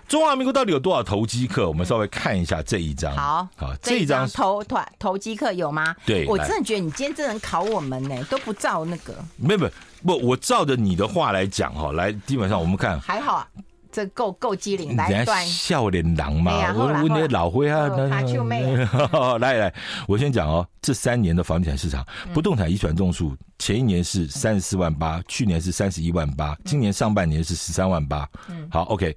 [0.08, 1.68] 中华民国到底有多少投机客？
[1.68, 3.16] 我们稍微看一下这一张。
[3.16, 5.96] 好，好，这一张投团投机客有吗？
[6.06, 9.14] 对，我真的觉得你今天真能考我们呢，都不照那个。
[9.36, 9.72] 没有没有，
[10.06, 13.48] 不，我照着你的话来讲哈，来，基本上我们看还好啊。
[13.92, 16.74] 这够够机灵，来段笑脸狼嘛？
[16.74, 17.88] 我问那老灰啊，
[19.40, 19.74] 来来，
[20.08, 28.28] 我先讲哦，这三年的房地产市场，不动产移转栋数，前一年是三十四万八，去年是三十一万八，今年上半年是十三万八。
[28.50, 29.16] 嗯，好，OK，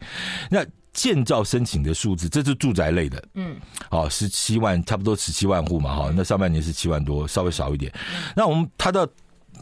[0.50, 3.56] 那建造申请的数字，这是住宅类的，嗯，
[3.88, 7.92] 好，十七万，差不多十七万户嘛，哈，那上半年是七万多，稍微少一点。
[8.35, 9.06] 那我们它到。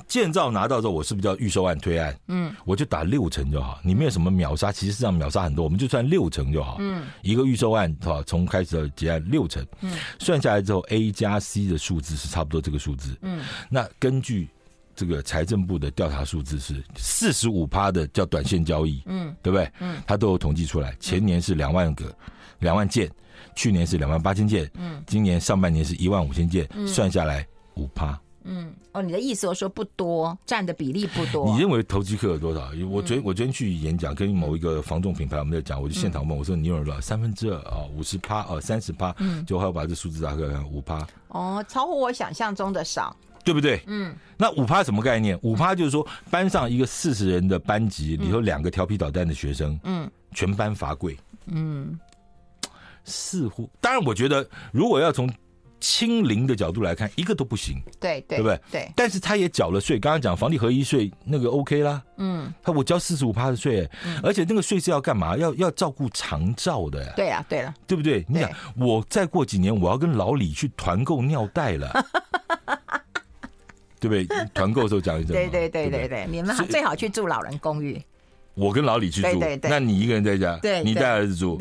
[0.09, 2.19] 建造拿到之后，我是不是叫预售案推案？
[2.29, 3.79] 嗯，我就打六成就好。
[3.85, 6.79] 你没有什么秒杀，其实是这样秒杀很多，我们就算六成就好。
[6.81, 8.23] 嗯，一个预售案是吧？
[8.27, 13.17] 从开始到结案六成，嗯，算下来之后，A 加 C 的数字是差不多这个数字。
[13.21, 14.49] 嗯，那根据
[14.97, 19.71] 这个财政部的调查数字是四十五趴的叫短线交易，嗯，对不对？
[19.81, 22.17] 嗯，他都有统计出来，前年是两万个
[22.61, 23.11] 两万件，
[23.55, 28.19] 去年是两万八千件，嗯，今年上半年是一万五千件，算下来五趴。
[28.51, 31.53] 嗯，哦，你的意思我说不多，占的比例不多。
[31.53, 32.71] 你认为投机客有多少？
[32.91, 36.99] 我昨天我昨天去演讲，跟某一个防重品牌我们在讲，我就现场问我说：“你有多少？
[37.01, 41.07] 三分之二啊，五十趴啊，三十趴？”嗯，就还要把这数字打开看，五趴。
[41.29, 43.83] 哦，超乎我想象中的少，对不对？
[43.87, 44.17] 嗯。
[44.39, 45.39] 那五趴什么概念？
[45.43, 51.15] 五趴就是说班上一个四十人的班级里头，两个调皮捣蛋的学生，嗯，全班罚跪。
[51.47, 51.99] 嗯，
[53.05, 55.31] 似乎，当然，我觉得如果要从
[55.81, 58.61] 清零的角度来看，一个都不行，对对，对不对？
[58.71, 58.93] 对。
[58.97, 65.37] 但是他也缴了税，刚刚讲房地合一税那个 OK 啦，嗯，他我交四十五趴的税，嗯，而且那个税是要干嘛？
[65.37, 67.13] 要要照顾长照的呀。
[67.17, 68.25] 对啊，对了，对不对？
[68.29, 72.07] 你想，我再过几年我要跟老李去团购尿袋了，
[74.01, 74.27] 对不对？
[74.55, 78.01] 团购的时候讲一讲，对对对对对，你们最好去住老人公寓。
[78.59, 81.53] 我跟老李去住，那你一个人在家，你带儿子住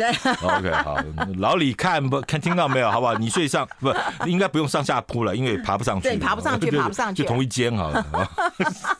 [0.41, 0.97] ，OK，好。
[1.38, 2.89] 老李看不看听到没有？
[2.89, 3.13] 好不好？
[3.15, 3.93] 你睡上不
[4.27, 8.05] 应该不用上下铺了，因为爬不上去，对，爬不上去，爬不上去，就同一间好了。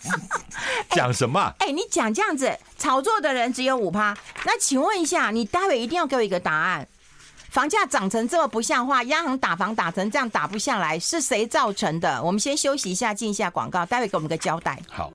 [0.92, 1.54] 讲什么？
[1.60, 6.88] 哎，你讲这样子炒作的人只有五趴，那请问一下，你待会一定要给我一个答案。
[7.50, 12.22] 房价涨成这么不像话，央行打房打成这样打不下来，是谁造成的？
[12.22, 14.78] 我们先休息一下，进一下广告，待会给我们个交代。
[14.90, 15.12] 好。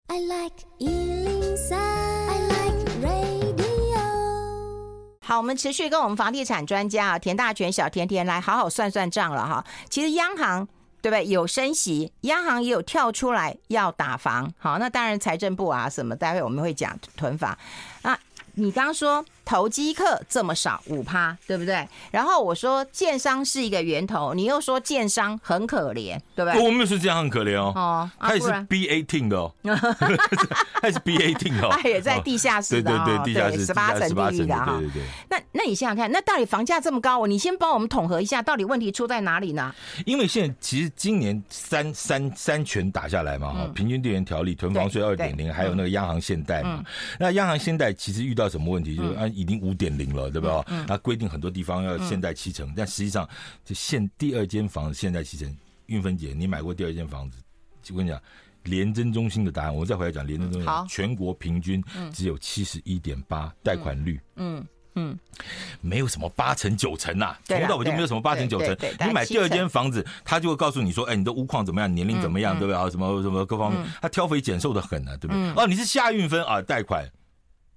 [5.32, 9.64] 好，我们持续跟我们房地产专家啊，田大全、小甜甜来好好算算账了哈。
[9.88, 10.68] 其实央行
[11.00, 11.26] 对不对？
[11.26, 14.52] 有升息，央行也有跳出来要打房。
[14.58, 17.56] 好，那当然财政部啊什么，待会我们会讲囤房
[18.02, 18.18] 啊。
[18.56, 19.24] 你刚刚说。
[19.44, 21.86] 投机客这么少五趴，对不对？
[22.10, 26.60] 然后我说建商是一个源头，你又说建商很可怜，对不对？
[26.62, 34.76] 我没有说建商很可怜哦，哦， 他也是 B eighteen 的哦，他也是 B eighteen 哦，他也在地下室的，对对对，地下室十八层地狱的哈。
[34.78, 35.02] 对对对。
[35.28, 39.74] 那那你想想看，那到底房价这么高，你先帮我们统合一下，到底问题出在哪里呢？
[40.06, 46.82] 因为现在其实今年三三三拳打下来嘛，哈，平均地权条例、囤房税二点零，还有那个央行限贷嘛。
[47.18, 48.96] 那央行限贷其实遇到什么问题？
[48.96, 50.64] 就是啊，已经五点零了，对吧？
[50.86, 53.28] 它规定很多地方要限贷七成，但实际上
[53.64, 55.56] 就限第二间房子限贷七成。
[55.86, 57.38] 韵芬姐，你买过第二间房子？
[57.90, 58.20] 我跟你讲，
[58.64, 64.20] 廉政中心的答案，我再回来讲廉政中心，全国平均只有七十一点八贷款率。
[64.36, 64.64] 嗯
[64.94, 65.18] 嗯，
[65.80, 68.76] 没有什么八成九成呐，从头到尾就没有什么八成九成。
[69.06, 72.88] 你买第二间房子，他就会告诉你说，哎，你的屋况怎么样，年龄怎么样，对不对啊？
[72.88, 75.50] 什么什么各方面，他挑肥拣瘦的很呢，对不对？
[75.56, 77.10] 哦，你是夏运分啊，贷款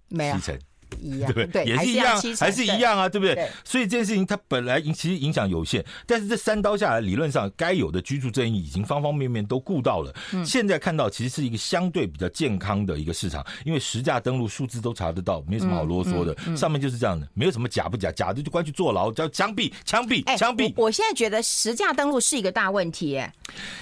[0.10, 0.60] 七成。
[1.02, 3.50] 一样，对，对，也是一样，还是一样啊，对不对？
[3.64, 10.14] 所以这件事情它本来其实影响有限，但是这三刀下来，理论上该有的居住正义已经方方面面都顾到了。
[10.34, 20.74] 嗯，现在看到其实是一个相对比较健康的一个市场，因为实价登录数字都查得到，没什么好啰嗦的，上面就是这样的，没有什么假不假，假的就关去坐牢，叫枪毙，枪毙，枪毙、欸。
[20.78, 23.22] 我现在觉得实价登录是一个大问题，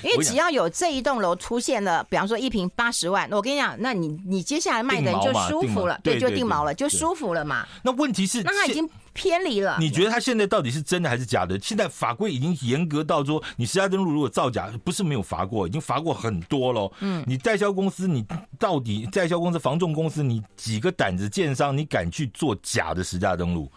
[0.03, 7.67] 因为只要有这一栋楼出现了，比方说一平八十万，我跟你讲，那你你接下来卖的人就舒服了，对，就定锚了，就舒服了嘛。
[7.83, 9.77] 那问题是，那他已经偏离了。
[9.79, 11.59] 你觉得他现在到底是真的还是假的？
[11.59, 16.91] 现在法规已经严格到说，你实价登录如果造假，不是没有罚过，已经罚过很多了。
[17.01, 18.25] 嗯，你代销公司，你
[18.57, 23.69] 到底代销公司、房仲公司，你几个胆子建商，你敢去做假的实价登录？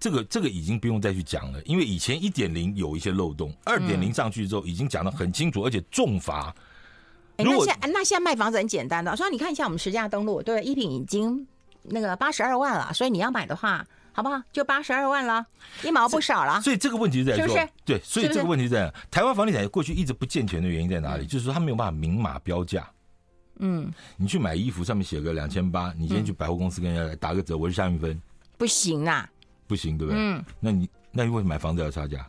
[0.00, 6.54] 这个这个已经不用再去讲了，因为以前一点零有一些漏洞，二点零上去之后已经讲得很清楚，而且重罚。
[7.36, 11.46] 那现在那现在卖房子很简单的，说你看一下我们实价登录，对，一品已经。
[11.90, 14.40] 那个八十二万了，所以你要买的话，好不好？
[14.52, 15.44] 就八十二万了，
[15.82, 16.60] 一毛不少了。
[16.60, 17.68] 所以这个问题在说，是不是？
[17.84, 21.24] 对，所以这个问题在台湾房地产过去一直不健全的原因在哪里？
[21.24, 22.88] 嗯、就是说它没有办法明码标价。
[23.60, 28.20] 嗯，你去买衣服上面写个两千八，你今天去百货公司跟人家来打个折，我是下一分，
[28.56, 29.28] 不行啊，
[29.66, 30.20] 不行，对不对？
[30.20, 32.24] 嗯，那你那你为什么买房子要差价？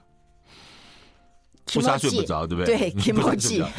[1.72, 2.90] 不杀睡不着，对不对？
[2.90, 3.70] 对， 不杀睡不着。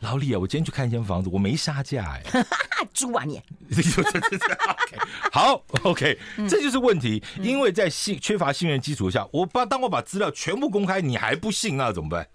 [0.00, 2.22] 老李啊，我今天去看一间房子，我没杀价哎，
[2.92, 3.40] 猪啊你！
[5.32, 12.26] 好，OK，这就是问题，因为在信缺乏信任基础下，我把当我把资料全部公开，你还不信，那怎么办？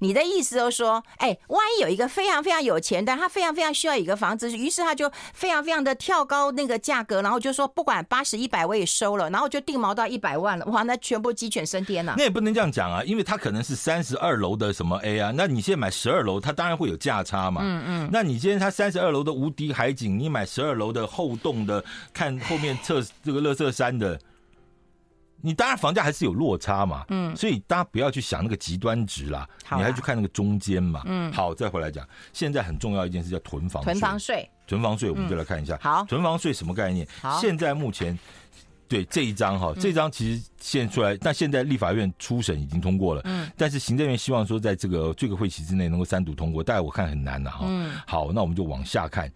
[0.00, 12.14] 你的意思就是说，哎，万一有一个非常非常有钱的，他非常非常需要一个房子，于是他就非常非常的跳高那个价格，然后就说不管八十一百我也收了，然后就定锚到一百万了，哇，那全部鸡犬升天了。
[12.16, 17.60] 那也不能这样讲啊，因为他可能是三十二楼的什么 A 啊，那你现在买十二楼，他当然会有价差嘛。
[17.62, 18.08] 嗯嗯。
[18.10, 24.18] 那你今天他三十二楼的无敌海景，你买十二楼的后栋的，看后面侧这个乐色山的。
[25.42, 37.06] 你当然房价还是有落差嘛，嗯，所以大家不要去想那个极端值啦，你还去看那个中间嘛，嗯，好，再回来讲，现在很重要一件事叫囤房税，囤房税，囤房税，我们就来看一下，好，囤房税什么概念？
[37.20, 38.18] 好，现在目前
[38.90, 49.30] 对这一张哈，这一张其实现出来，但现在立法院初审已经通过了，嗯，但是行政院希望说在这个这个会期之内能够三读通过，但是我看很难了哈，嗯，好，那我们就往下看。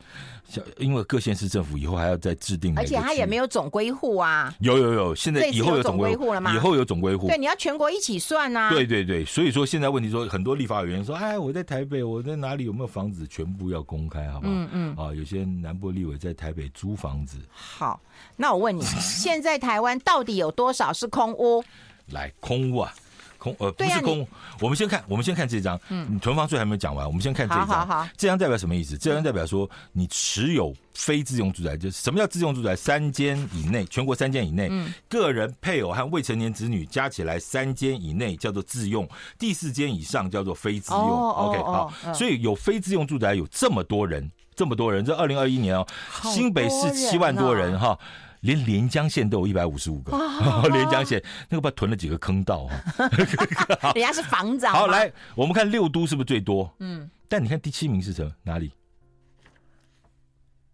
[0.77, 4.55] 因为各县市政府以后还要再制定，而且他也没有总归户啊。
[4.61, 6.55] 有有有，现在以后有总归户了吗？
[6.55, 7.27] 以后有总归户。
[7.27, 8.71] 对，你要全国一起算啊。
[8.71, 14.53] 对对对，所以说现在问题说，很多立法委员说，哎，我在台北，我在哪里有没有房子，全部要公开，好不好？
[14.53, 14.97] 嗯嗯。
[14.97, 17.39] 啊，有些南部立委在台北租房子。
[17.51, 17.99] 好，
[18.37, 21.63] 那我问你， 现在台湾到底有多少是空屋？
[22.07, 22.93] 来，空屋啊。
[23.37, 24.27] 空呃不是空，
[24.59, 28.97] 我们先看，我们先看这张，嗯，你囤房税还没有讲完，我们先看这张，好好好，这张代表什么意思？
[28.97, 32.75] 这张代表说你持有非自用住宅，就是什么叫自用住宅？
[32.75, 39.07] 三间以内，全国三间以内，嗯，个人配偶和未成年子女加起来三间以内叫做自用，
[39.39, 41.03] 第四间以上叫做非自用。
[41.03, 44.27] OK，好，所以有非自用住宅有这么多人，
[44.57, 45.87] 这么多人，这二零二一年哦，
[46.33, 47.99] 新北市七万多人哈。
[48.45, 50.13] 连连江县都有一百五十五个，
[50.71, 52.85] 连江县那个不囤了几个坑道啊。
[53.97, 54.73] 人家是房长。
[54.73, 56.71] 好，来我们看六都是不是最多？
[56.79, 58.31] 嗯，但你看第七名是什么？
[58.43, 58.71] 哪里？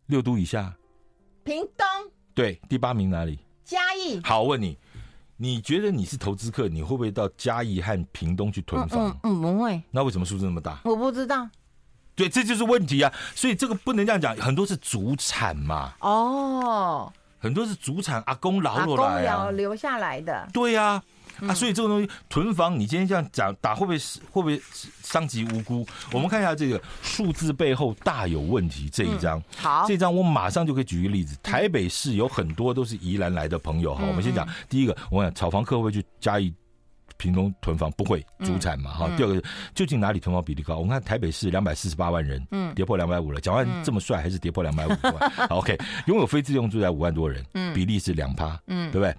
[0.06, 0.74] 六都以下，
[1.44, 1.87] 屏东。
[2.35, 3.38] 对，第八名哪里？
[3.64, 4.20] 嘉义。
[4.24, 4.76] 好，我问你，
[5.37, 9.16] 你觉得你是投资客，你会不会到嘉义和屏东去囤房？
[9.22, 9.80] 嗯，不会。
[9.92, 10.80] 那为什么数字那么大？
[10.83, 11.48] 我不知道。
[12.16, 13.14] 对，这就是问题啊！
[13.37, 15.92] 所以这个不能这样讲，很多是主产嘛。
[16.00, 17.12] 哦。
[17.40, 20.46] 很多是祖产阿公老落来啊，留下来的。
[20.53, 21.03] 对呀，
[21.40, 23.98] 啊，所以这个东西囤房，你今天这样讲打会不会
[24.31, 24.62] 会不会
[25.03, 25.87] 伤及无辜？
[26.12, 29.44] 我们看一下这个数字背后大有问题这一张，嗯。
[29.57, 31.35] 好，这张我马上就可以举一个例子。
[31.42, 36.53] 台北市有很多都是宜兰来的朋友哈，我们先讲第一个，我想炒房客会不会去嘉义？
[37.20, 38.90] 屏东囤房不会主产嘛？
[38.92, 39.42] 哈、嗯，第二个
[39.74, 40.76] 究竟哪里囤房比例高？
[40.76, 43.38] 我们看台北市两百四十八万人，嗯，跌破两百五了。
[43.40, 45.30] 蒋万这么帅，还是跌破两百五万？
[45.48, 49.14] 好，OK，拥有非自用住宅五万多人，嗯，比例是两趴，嗯，对不对？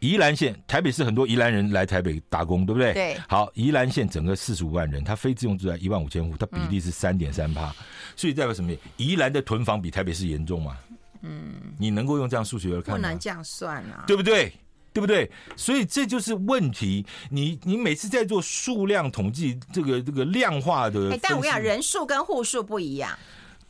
[0.00, 2.94] 宜兰县台北市很多宜兰人来台北打工，对不对？
[2.94, 3.16] 对。
[3.28, 7.74] 好，宜兰县整个四十五万人，它非自用住宅一万五千户，它比例是三点三趴，
[8.16, 8.72] 所以代表什么？
[8.96, 10.76] 宜兰的囤房比台北市严重嘛？
[11.24, 12.96] 嗯，你能够用这样数学来看？
[12.96, 14.52] 不能这样算啊，对不对？
[14.92, 15.30] 对不对？
[15.56, 17.04] 所以这就是问题。
[17.30, 23.16] 你你每次在做数量统计，这个这个量化的，哎，但我跟你讲，人数跟户数不一样。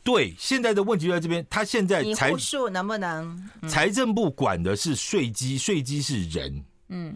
[0.03, 1.45] 对，现在的问题就在这边。
[1.49, 3.49] 他现在财户数能不能？
[3.69, 6.61] 财政部管的是税基，税基是人。
[6.89, 7.15] 嗯，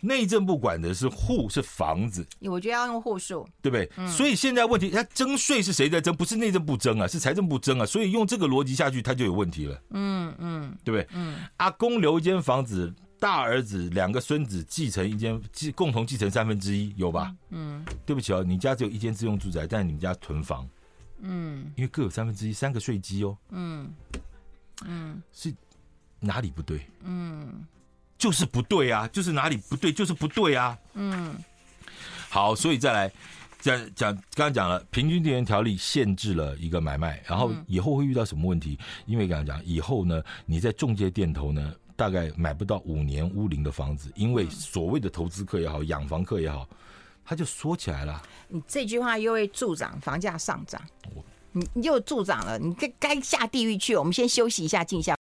[0.00, 3.90] 内政部管的是户是房子，我觉得要用户数，对不对？
[3.96, 6.14] 嗯、所以现在问题，他征税是谁在征？
[6.14, 7.86] 不是内政部征啊，是财政部征啊。
[7.86, 9.82] 所以用这个逻辑下去，他就有问题了。
[9.90, 11.06] 嗯嗯，对不对？
[11.14, 17.32] 嗯，阿公留一间房子，大儿子两个孙子继承一间，继共同继承三分之一，有吧？
[17.50, 20.68] 嗯，对不起哦，你家只有一间自用住宅，但是你们家囤房，
[21.20, 23.36] 嗯，因为各有三分之一，三个税基哦。
[23.50, 23.94] 嗯
[24.86, 25.54] 嗯，是
[26.18, 26.80] 哪里不对？
[27.04, 27.64] 嗯。
[28.18, 30.76] 就是不对啊，就是哪里不对，就是不对啊。
[30.92, 31.34] 嗯，
[32.28, 33.10] 好，所以再来
[33.62, 38.78] 讲讲，刚刚讲了，平均地权条例限制了一个买卖，然后以后会遇到什么问题？
[39.06, 46.66] 因为刚刚讲，以后呢，你在中介店头呢，大概买不到五年屋龄的房子，因为所谓的投资客也好，养房客也好，
[47.26, 48.22] 他就缩起来了。
[48.48, 50.80] 你这句话又会助长房价上涨，
[51.52, 53.94] 你你又助长了，你该该下地狱去。
[53.94, 55.14] 我们先休息一下，静下。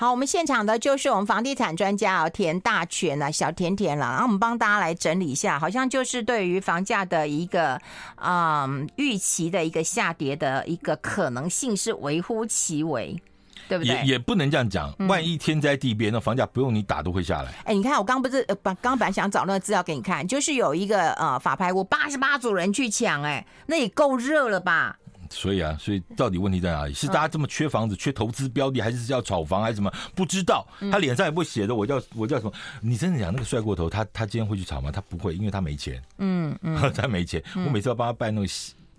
[0.00, 4.06] 好，我们现场的就是我们房地产专家哦，田大全啊，小甜甜了。
[4.06, 7.80] 然后我们帮大家来整理一下，好像就是对于房价的一个
[8.14, 13.20] 嗯预期的一个下跌的一个可能性是微乎其微，
[13.68, 13.96] 对不对？
[13.96, 17.48] 也也不能这样讲，万一天灾地变，那房价不用你打都会下来。
[17.64, 24.96] 哎、嗯，你看我刚不是呃，刚刚本来想找那个资料给你看，就是有一个呃法拍屋八十八组人去抢，哎，那也够热了吧？
[25.30, 26.94] 所以啊，所以到底问题在哪里？
[26.94, 29.92] 是大家这么缺房子、缺投资标的，还是要炒房，还是什么？
[30.14, 30.66] 不知道。
[30.90, 32.52] 他脸上也不会写的，我叫我叫什么？
[32.80, 34.90] 你真的讲那个帅过头，他他今天会去炒吗？
[34.90, 36.02] 他不会，因为他没钱。
[36.18, 37.42] 嗯嗯， 他没钱。
[37.54, 38.46] 我每次要帮他办那个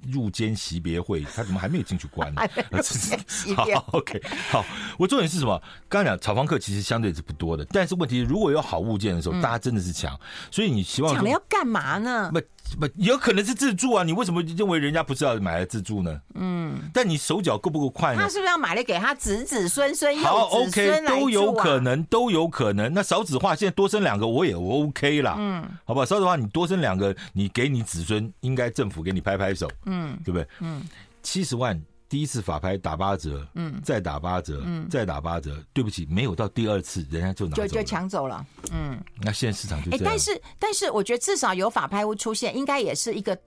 [0.07, 2.41] 入监惜别会，他怎么还没有进去关呢？
[3.55, 4.65] 好，OK，好。
[4.97, 5.61] 我重点是什么？
[5.87, 10.19] 刚刚讲炒房客其实相对是不多的，但是问题如果有好物件的时候，大家真的是抢。
[10.51, 12.31] 所以你希望抢了要干嘛呢？
[12.33, 12.41] 不。
[12.79, 14.03] 不，有可能是自住啊！
[14.03, 16.21] 你为什么认为人家不是要买来自住呢？
[16.35, 18.21] 嗯，但你手脚够不够快呢？
[18.21, 22.93] 他是不是要买来给他子子孙孙、幼子孙好，OK，都有可能，都有可能。
[22.93, 25.35] 那少子化现在多生两个，我也 OK 啦。
[25.39, 29.67] 嗯，好吧，少子化你多生两个，你给你子孙，应该政府给你拍拍手。
[29.89, 30.47] 嗯，对不对？
[30.59, 30.83] 嗯，
[31.23, 31.81] 七十万。
[32.07, 35.63] 第一次法拍打八折，嗯，再打八折，嗯，再打八折。
[35.73, 38.99] 对不起，没有到第二次，人家就拿走了，就就抢走了，嗯。
[39.21, 39.91] 那现在市场就。
[39.91, 43.37] 哎，但是但是，我觉得至少有法拍屋出现，应该也是一个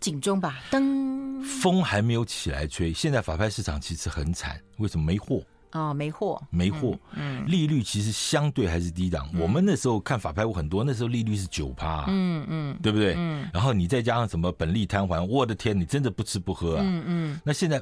[0.00, 0.60] 警钟吧？
[0.70, 2.90] 噔，风还没有起来吹。
[2.90, 5.42] 现在法拍市场其实很惨，为什么没货？
[5.72, 9.28] 哦，没货，没货，嗯，利率其实相对还是低档。
[9.38, 13.14] 我们那时候看法拍屋很多，那时候利率是九趴，嗯嗯，对不对？
[13.16, 13.48] 嗯。
[13.52, 16.82] 然后你再加上什么本利摊还，我的天，你真的不吃不喝啊？
[16.84, 17.40] 嗯嗯。
[17.44, 17.80] 那现在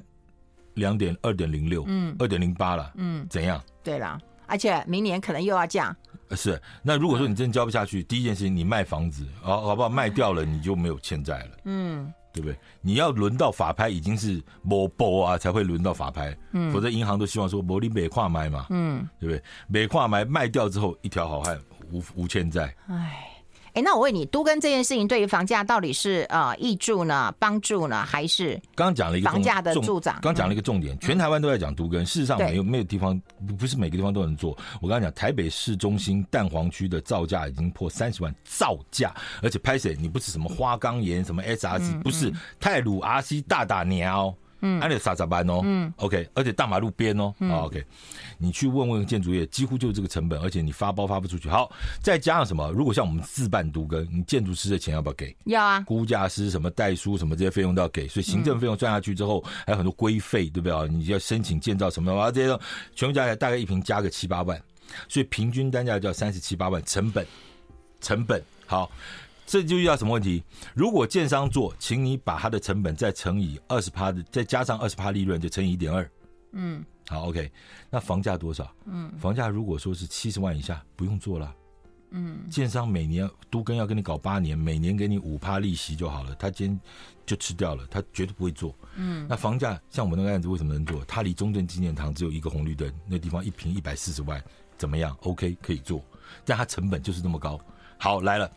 [0.74, 3.62] 两点二点零六，嗯，二点零八了，嗯，怎样？
[3.82, 5.96] 对了，而且明年可能又要降。
[6.32, 6.60] 是。
[6.82, 9.88] 那如果说你真的交不下去，第一件事情你卖房子，好，好不好？
[9.88, 12.12] 卖掉了你就没有欠债了，嗯。
[12.32, 12.56] 对不对？
[12.80, 19.42] 你要轮到法拍已经是某波啊，才会轮到法拍，嗯，否则银行都希望说某你美跨买嘛，嗯，对不对？
[19.68, 21.58] 美跨买卖掉之后，一条好汉，
[21.90, 22.74] 无无欠债。
[22.88, 23.37] 唉。
[23.78, 30.18] 哎，那我问你，都更这件事情对于房价到底是呃益助呢、帮助呢，还是刚刚讲了一个房价的助长？
[30.20, 33.20] 刚讲了一个重点，全台湾都在讲都更，事实上没有没有地方
[33.56, 34.50] 不是每个地方都能做。
[34.82, 39.94] 我刚刚讲台北市中心蛋黄区的造价已经破三十万，造价，而且拍摄？
[40.00, 44.34] 你不是什么花岗岩什么 SRC，不是泰鲁 RC 大大鸟。
[44.60, 47.84] 嗯，还得啥啥班哦，嗯，OK，而且大马路边哦，嗯，OK，
[48.38, 51.48] 你去问问建筑业，几乎就是这个成本，而且你发包发不出去。
[51.48, 51.70] 好，
[52.02, 52.70] 再加上什么？
[52.72, 55.36] 如果像我们自办都更，你建筑师的钱要不要给？
[55.44, 60.88] 要啊，估价师什么代书什么这些费用都要给，所以行政费用算下去之后，还有很多规费，对不对？
[60.88, 62.60] 你要申请建造什么的，这些
[62.94, 64.60] 全部加起来大概一平加个七八万，
[65.08, 67.26] 所以平均单价就要三十七八万，成本，
[68.00, 68.90] 成本好。
[69.48, 70.44] 这就遇到什么问题？
[70.74, 76.10] 如果建商做，请你把它的成本再乘以二十趴的，再加上二十趴利润，就乘以一点二。
[76.52, 77.50] 嗯，好，OK。
[77.88, 78.70] 那房价多少？
[78.84, 81.54] 嗯，房价如果说是七十万以下，不用做了。
[82.10, 86.80] 嗯，建商每年都跟要跟你搞八年，每年给你五趴利息就好了，他今天
[87.24, 88.74] 就吃掉了，他绝对不会做。
[88.96, 91.02] 嗯，那房价像我们那个案子为什么能做？
[91.06, 94.42] 它离中正纪念堂只有一个红绿灯，那地方一平一百四十万，
[94.76, 96.04] 怎么样？OK，可以做，
[96.44, 97.58] 但它成本就是那么高。
[97.98, 98.50] 好来了，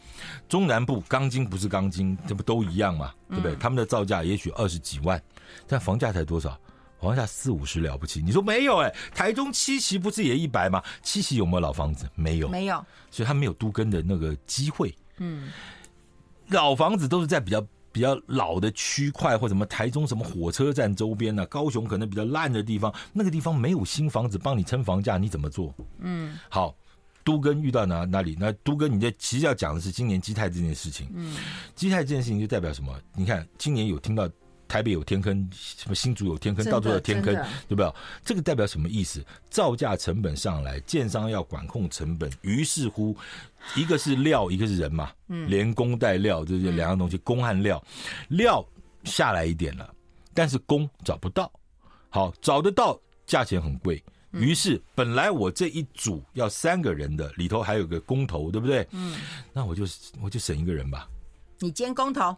[0.48, 3.12] 中南部钢筋不是钢筋，这不都一样嘛？
[3.28, 3.54] 对不对？
[3.54, 5.22] 嗯、他们的造价也许二十几万，
[5.68, 6.58] 但房价才多少？
[7.00, 8.22] 房价四五十了不起？
[8.22, 8.78] 你说没有？
[8.78, 10.84] 哎，台中七期不是也一百吗？
[11.02, 12.08] 七期有没有老房子？
[12.14, 14.96] 没有，没有，所以他没有都跟的那个机会。
[15.18, 15.50] 嗯，
[16.50, 17.60] 老房子都是在比较
[17.92, 21.46] 比较老的区块或什么台中什么火车站周边呢、啊？
[21.48, 25.74] 高雄可能比较烂的地方，那个地方没有新房子帮你撑房价，你怎么做？
[26.02, 26.76] 嗯，好。
[27.24, 28.36] 都跟遇到哪哪里？
[28.40, 31.10] 那都跟，你在其实要讲的是今年基泰这件事情。
[31.14, 31.36] 嗯，
[31.76, 32.98] 基泰这件事情就代表什么？
[33.16, 34.30] 你看今年有听到
[34.68, 37.34] 台北有天坑，什么新竹有天坑，到处有天坑，
[37.68, 37.94] 对不对？
[38.24, 39.22] 这个代表什么意思？
[39.50, 43.16] 造价成本上来，建商要管控成本，于是乎，
[43.76, 47.84] 一个是料，一个是人嘛，嗯，连工带料，这是两样东西，工和料，
[48.30, 48.66] 料
[49.04, 49.94] 下来一点了，
[50.34, 51.52] 但是工找不到，
[52.10, 54.02] 好，找得到，价钱很贵。
[54.32, 58.88] 于是，本来我这一组要三个人的，里头还有个工头，对不对？
[58.92, 59.16] 嗯，
[59.52, 59.84] 那我就
[60.22, 61.08] 我就省一个人吧。
[61.60, 62.36] 你兼工头？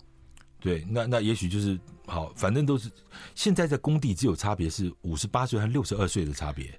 [0.60, 2.90] 对，那那也许就是好，反正都是
[3.36, 6.78] 现在在工地只有差别是五十八岁和六十二岁的差别，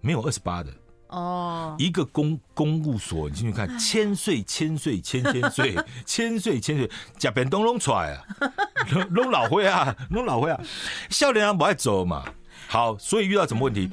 [0.00, 0.72] 没有二十八的。
[1.08, 8.24] 哦，一个公公务所，你进去看，千岁千岁千千岁，千岁千岁，甲扁东弄出来啊，
[9.10, 10.58] 弄老灰啊，弄老灰啊，
[11.10, 12.24] 少年人不爱走嘛。
[12.72, 13.90] 好，所以遇到什么问题？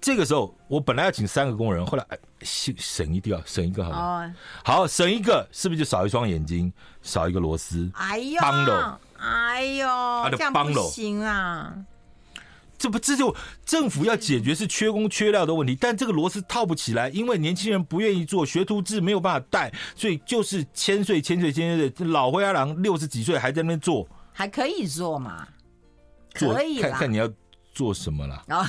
[0.00, 2.04] 这个时候我本来要请三个工人，后来
[2.40, 4.34] 省省一个，省一个好了。
[4.64, 6.72] 好，省一个，是不是就少一双眼睛，
[7.02, 7.88] 少一个螺丝？
[7.94, 9.86] 哎呦，帮了，哎呦，
[10.32, 11.72] 这样不行啊！
[12.76, 13.32] 这不这就
[13.64, 25.46] 政府要解决是缺工缺料的问题，但这个螺丝套不起来，因为年轻人不愿意做，学徒制没有办法带，所以就是千岁千岁千岁，老灰阿郎六十几岁还在那边做，还可以做嘛？
[26.34, 27.30] 可以看看你要。
[27.76, 28.42] 做什么了？
[28.48, 28.66] 哦，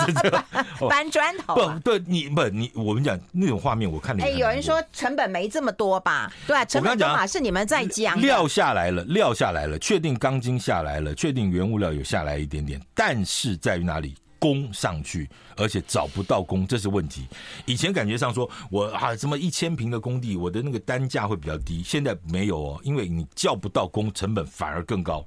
[0.86, 1.54] 搬砖头。
[1.54, 4.20] 不，对，你不你，我们讲那种画面，我看你。
[4.22, 6.30] 哎，有人说成本没这么多吧？
[6.46, 8.20] 对啊，成本多嘛是你们在讲。
[8.20, 14.14] 料下来了，料下来了，确定钢筋下来了，确定原物料有下来一点点，但是在于哪里？
[14.38, 17.28] 工上去，而且找不到工，这是问题。
[17.66, 25.22] 以前感觉上说我啊，什么一千平的工地，我的那个单价会比较低，现在没有哦，因为你叫不到工，成本反而更高。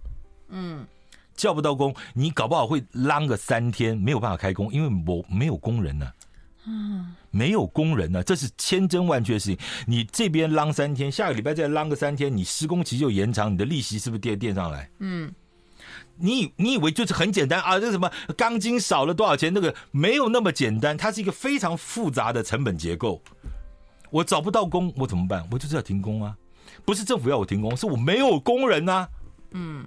[0.49, 0.83] 嗯。
[1.35, 6.13] 叫不到工，你搞不好会浪个三天，没有办法开工，因为我没有工人呢、啊。
[6.65, 9.57] 嗯，没有工人呢、啊，这是千真万确的事情。
[9.85, 14.89] 你这边浪三天，下个礼拜再浪个三天，你施工期就延长，你的利息是不是垫垫上来？
[14.99, 15.29] 嗯，
[16.15, 17.77] 你你以为就是很简单啊？
[17.77, 19.53] 这什么钢筋少了多少钱？
[19.53, 23.21] 那个没有那么简单，它是一个非常复杂的成本结构。
[24.09, 25.45] 我找不到工，我怎么办？
[25.51, 26.33] 我就是要停工啊！
[26.85, 29.09] 不是政府要我停工，是我没有工人啊。
[29.51, 29.83] 嗯。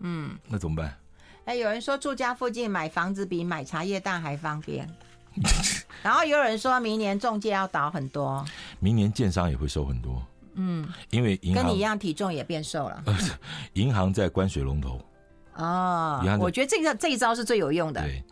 [0.00, 0.96] 嗯，那怎么办？
[1.44, 4.88] 哎，有人说住家附近买房子比买茶叶蛋还方便，
[6.02, 8.44] 然后也有人说明年中介要倒很多，
[8.80, 10.22] 明年建商也会收很多。
[10.60, 13.02] 嗯，因为银行跟你一样体重也变瘦了。
[13.74, 15.00] 银行在关水龙头。
[15.54, 18.00] 哦，我觉得这个这一招是最有用的。
[18.02, 18.22] 对，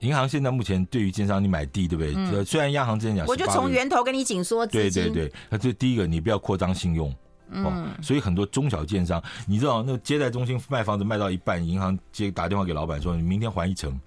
[0.00, 2.14] 银行现在目前对于建商你买地，对不对？
[2.16, 5.04] 嗯、虽然央行之前讲，我就从源头跟你紧缩资金。
[5.04, 7.14] 对对对，那这第一个，你不要扩张信用。
[7.52, 13.98] 哦，所以很多中小建商，你知道那个接待中心卖房子卖到一半，银行接打电话给老板说：“你明天还一成。”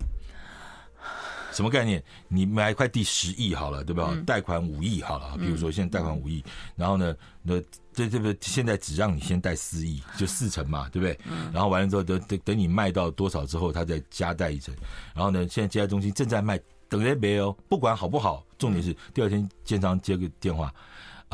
[1.53, 2.03] 什么概念？
[2.27, 4.13] 你买一块地十亿好了，对吧？
[4.25, 6.43] 贷款五亿好了，比如说现在贷款五亿，
[6.75, 7.61] 然后呢，那
[7.93, 11.17] 这这个现在只让你先贷四亿，就四成嘛，对不对？
[11.53, 14.75] 然后完了之后，等等等你卖到多少之后，他再加贷一成。
[15.13, 20.73] 然后呢，现在接待中心正在卖，等着没有，不管好不好，重点是第二天建商接个电话。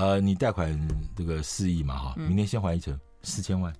[0.01, 0.75] 呃，你贷款
[1.15, 3.71] 这个四亿嘛，哈，明天先还一成四千万，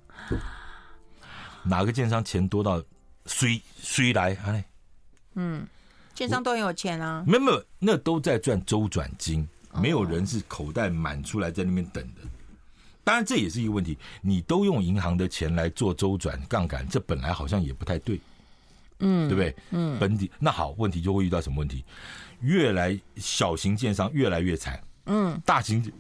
[1.64, 2.80] 哪个建商钱多到
[3.26, 4.38] 谁谁来？
[4.46, 4.64] 哎，
[5.34, 5.66] 嗯，
[6.14, 12.22] 建商都很有钱啊，没有没有，那都在赚周转金，没有人是口袋满出来在那边等的。
[13.04, 18.22] 当然这也是一个问题，你都用银行的钱来做周转杠杆，这本来好像也不太对，
[19.00, 19.56] 嗯，对不对？
[19.72, 21.84] 嗯，本地那好，问题就会遇到什么问题？
[22.42, 24.80] 越来小型建商越来越惨。
[25.08, 25.92] 嗯，大型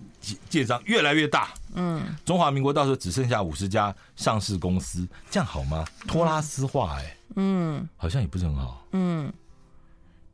[0.49, 1.49] 建商越来越大。
[1.73, 5.85] 嗯，中华民国到时候只剩下五十家上市公司，这样好吗？
[6.07, 8.85] 托拉斯化、欸，哎，嗯，好像也不是很好。
[8.91, 9.31] 嗯，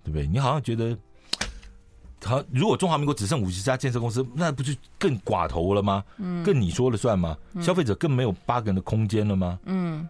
[0.03, 0.27] 对不对？
[0.27, 0.97] 你好像觉得，
[2.23, 6.03] 好，如果中华民国只剩五十家建设公司，那不就更寡头了吗？
[6.17, 7.37] 嗯，更你说了算吗？
[7.61, 9.59] 消费者更没有八个人的空间了吗？
[9.65, 10.07] 嗯，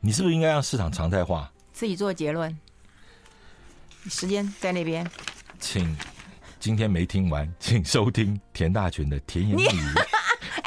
[0.00, 1.50] 你是不是应该让市场常态化？
[1.72, 2.56] 自己做结论。
[4.08, 5.08] 时间在那边，
[5.60, 5.96] 请。
[6.60, 9.84] 今天没听完，请收听田大权的甜言蜜语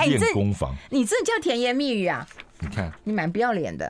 [0.09, 0.75] 练功房。
[0.89, 2.27] 你这叫甜言蜜语啊？
[2.59, 3.85] 你看，你蛮不要脸的。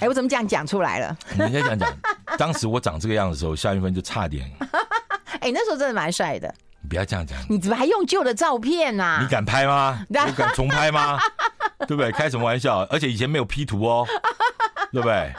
[0.00, 1.16] 哎，我怎么这样讲出来了？
[1.38, 1.88] 人家讲讲，
[2.36, 4.50] 当时我长这个样子的时候，夏云芬就差点。
[5.40, 6.52] 哎，那时候真的蛮帅的。
[6.80, 7.38] 你不要这样讲。
[7.48, 9.20] 你怎么还用旧的照片啊？
[9.22, 10.04] 你敢拍吗？
[10.10, 11.16] 我敢重拍吗？
[11.86, 12.10] 对不对？
[12.10, 12.80] 开什么玩笑？
[12.90, 14.04] 而且以前没有 P 图哦，
[14.90, 15.32] 对不对？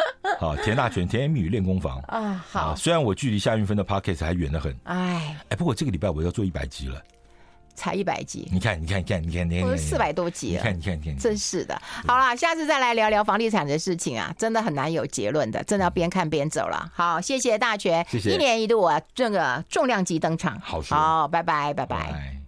[0.38, 2.00] 好，田大全甜言蜜语练功房。
[2.08, 2.44] 啊！
[2.50, 5.36] 好，虽然我距离夏韵芬的 podcast 还远得很，哎。
[5.48, 7.00] 哎，不过这个礼拜我要做一百集了，
[7.74, 11.80] 才一百集，你看，你看，你看，你看，你看，我四百多集了，你看，你看，你看，真是的。
[12.06, 16.90] 好啦，下次再来聊聊房地产的事情啊，真的很难有结论的，真的要边看边走了。
[16.94, 18.30] 好，谢谢大全，谢谢。
[18.30, 22.41] 一年一度啊，这个重量级登场，好，好，拜拜，拜拜。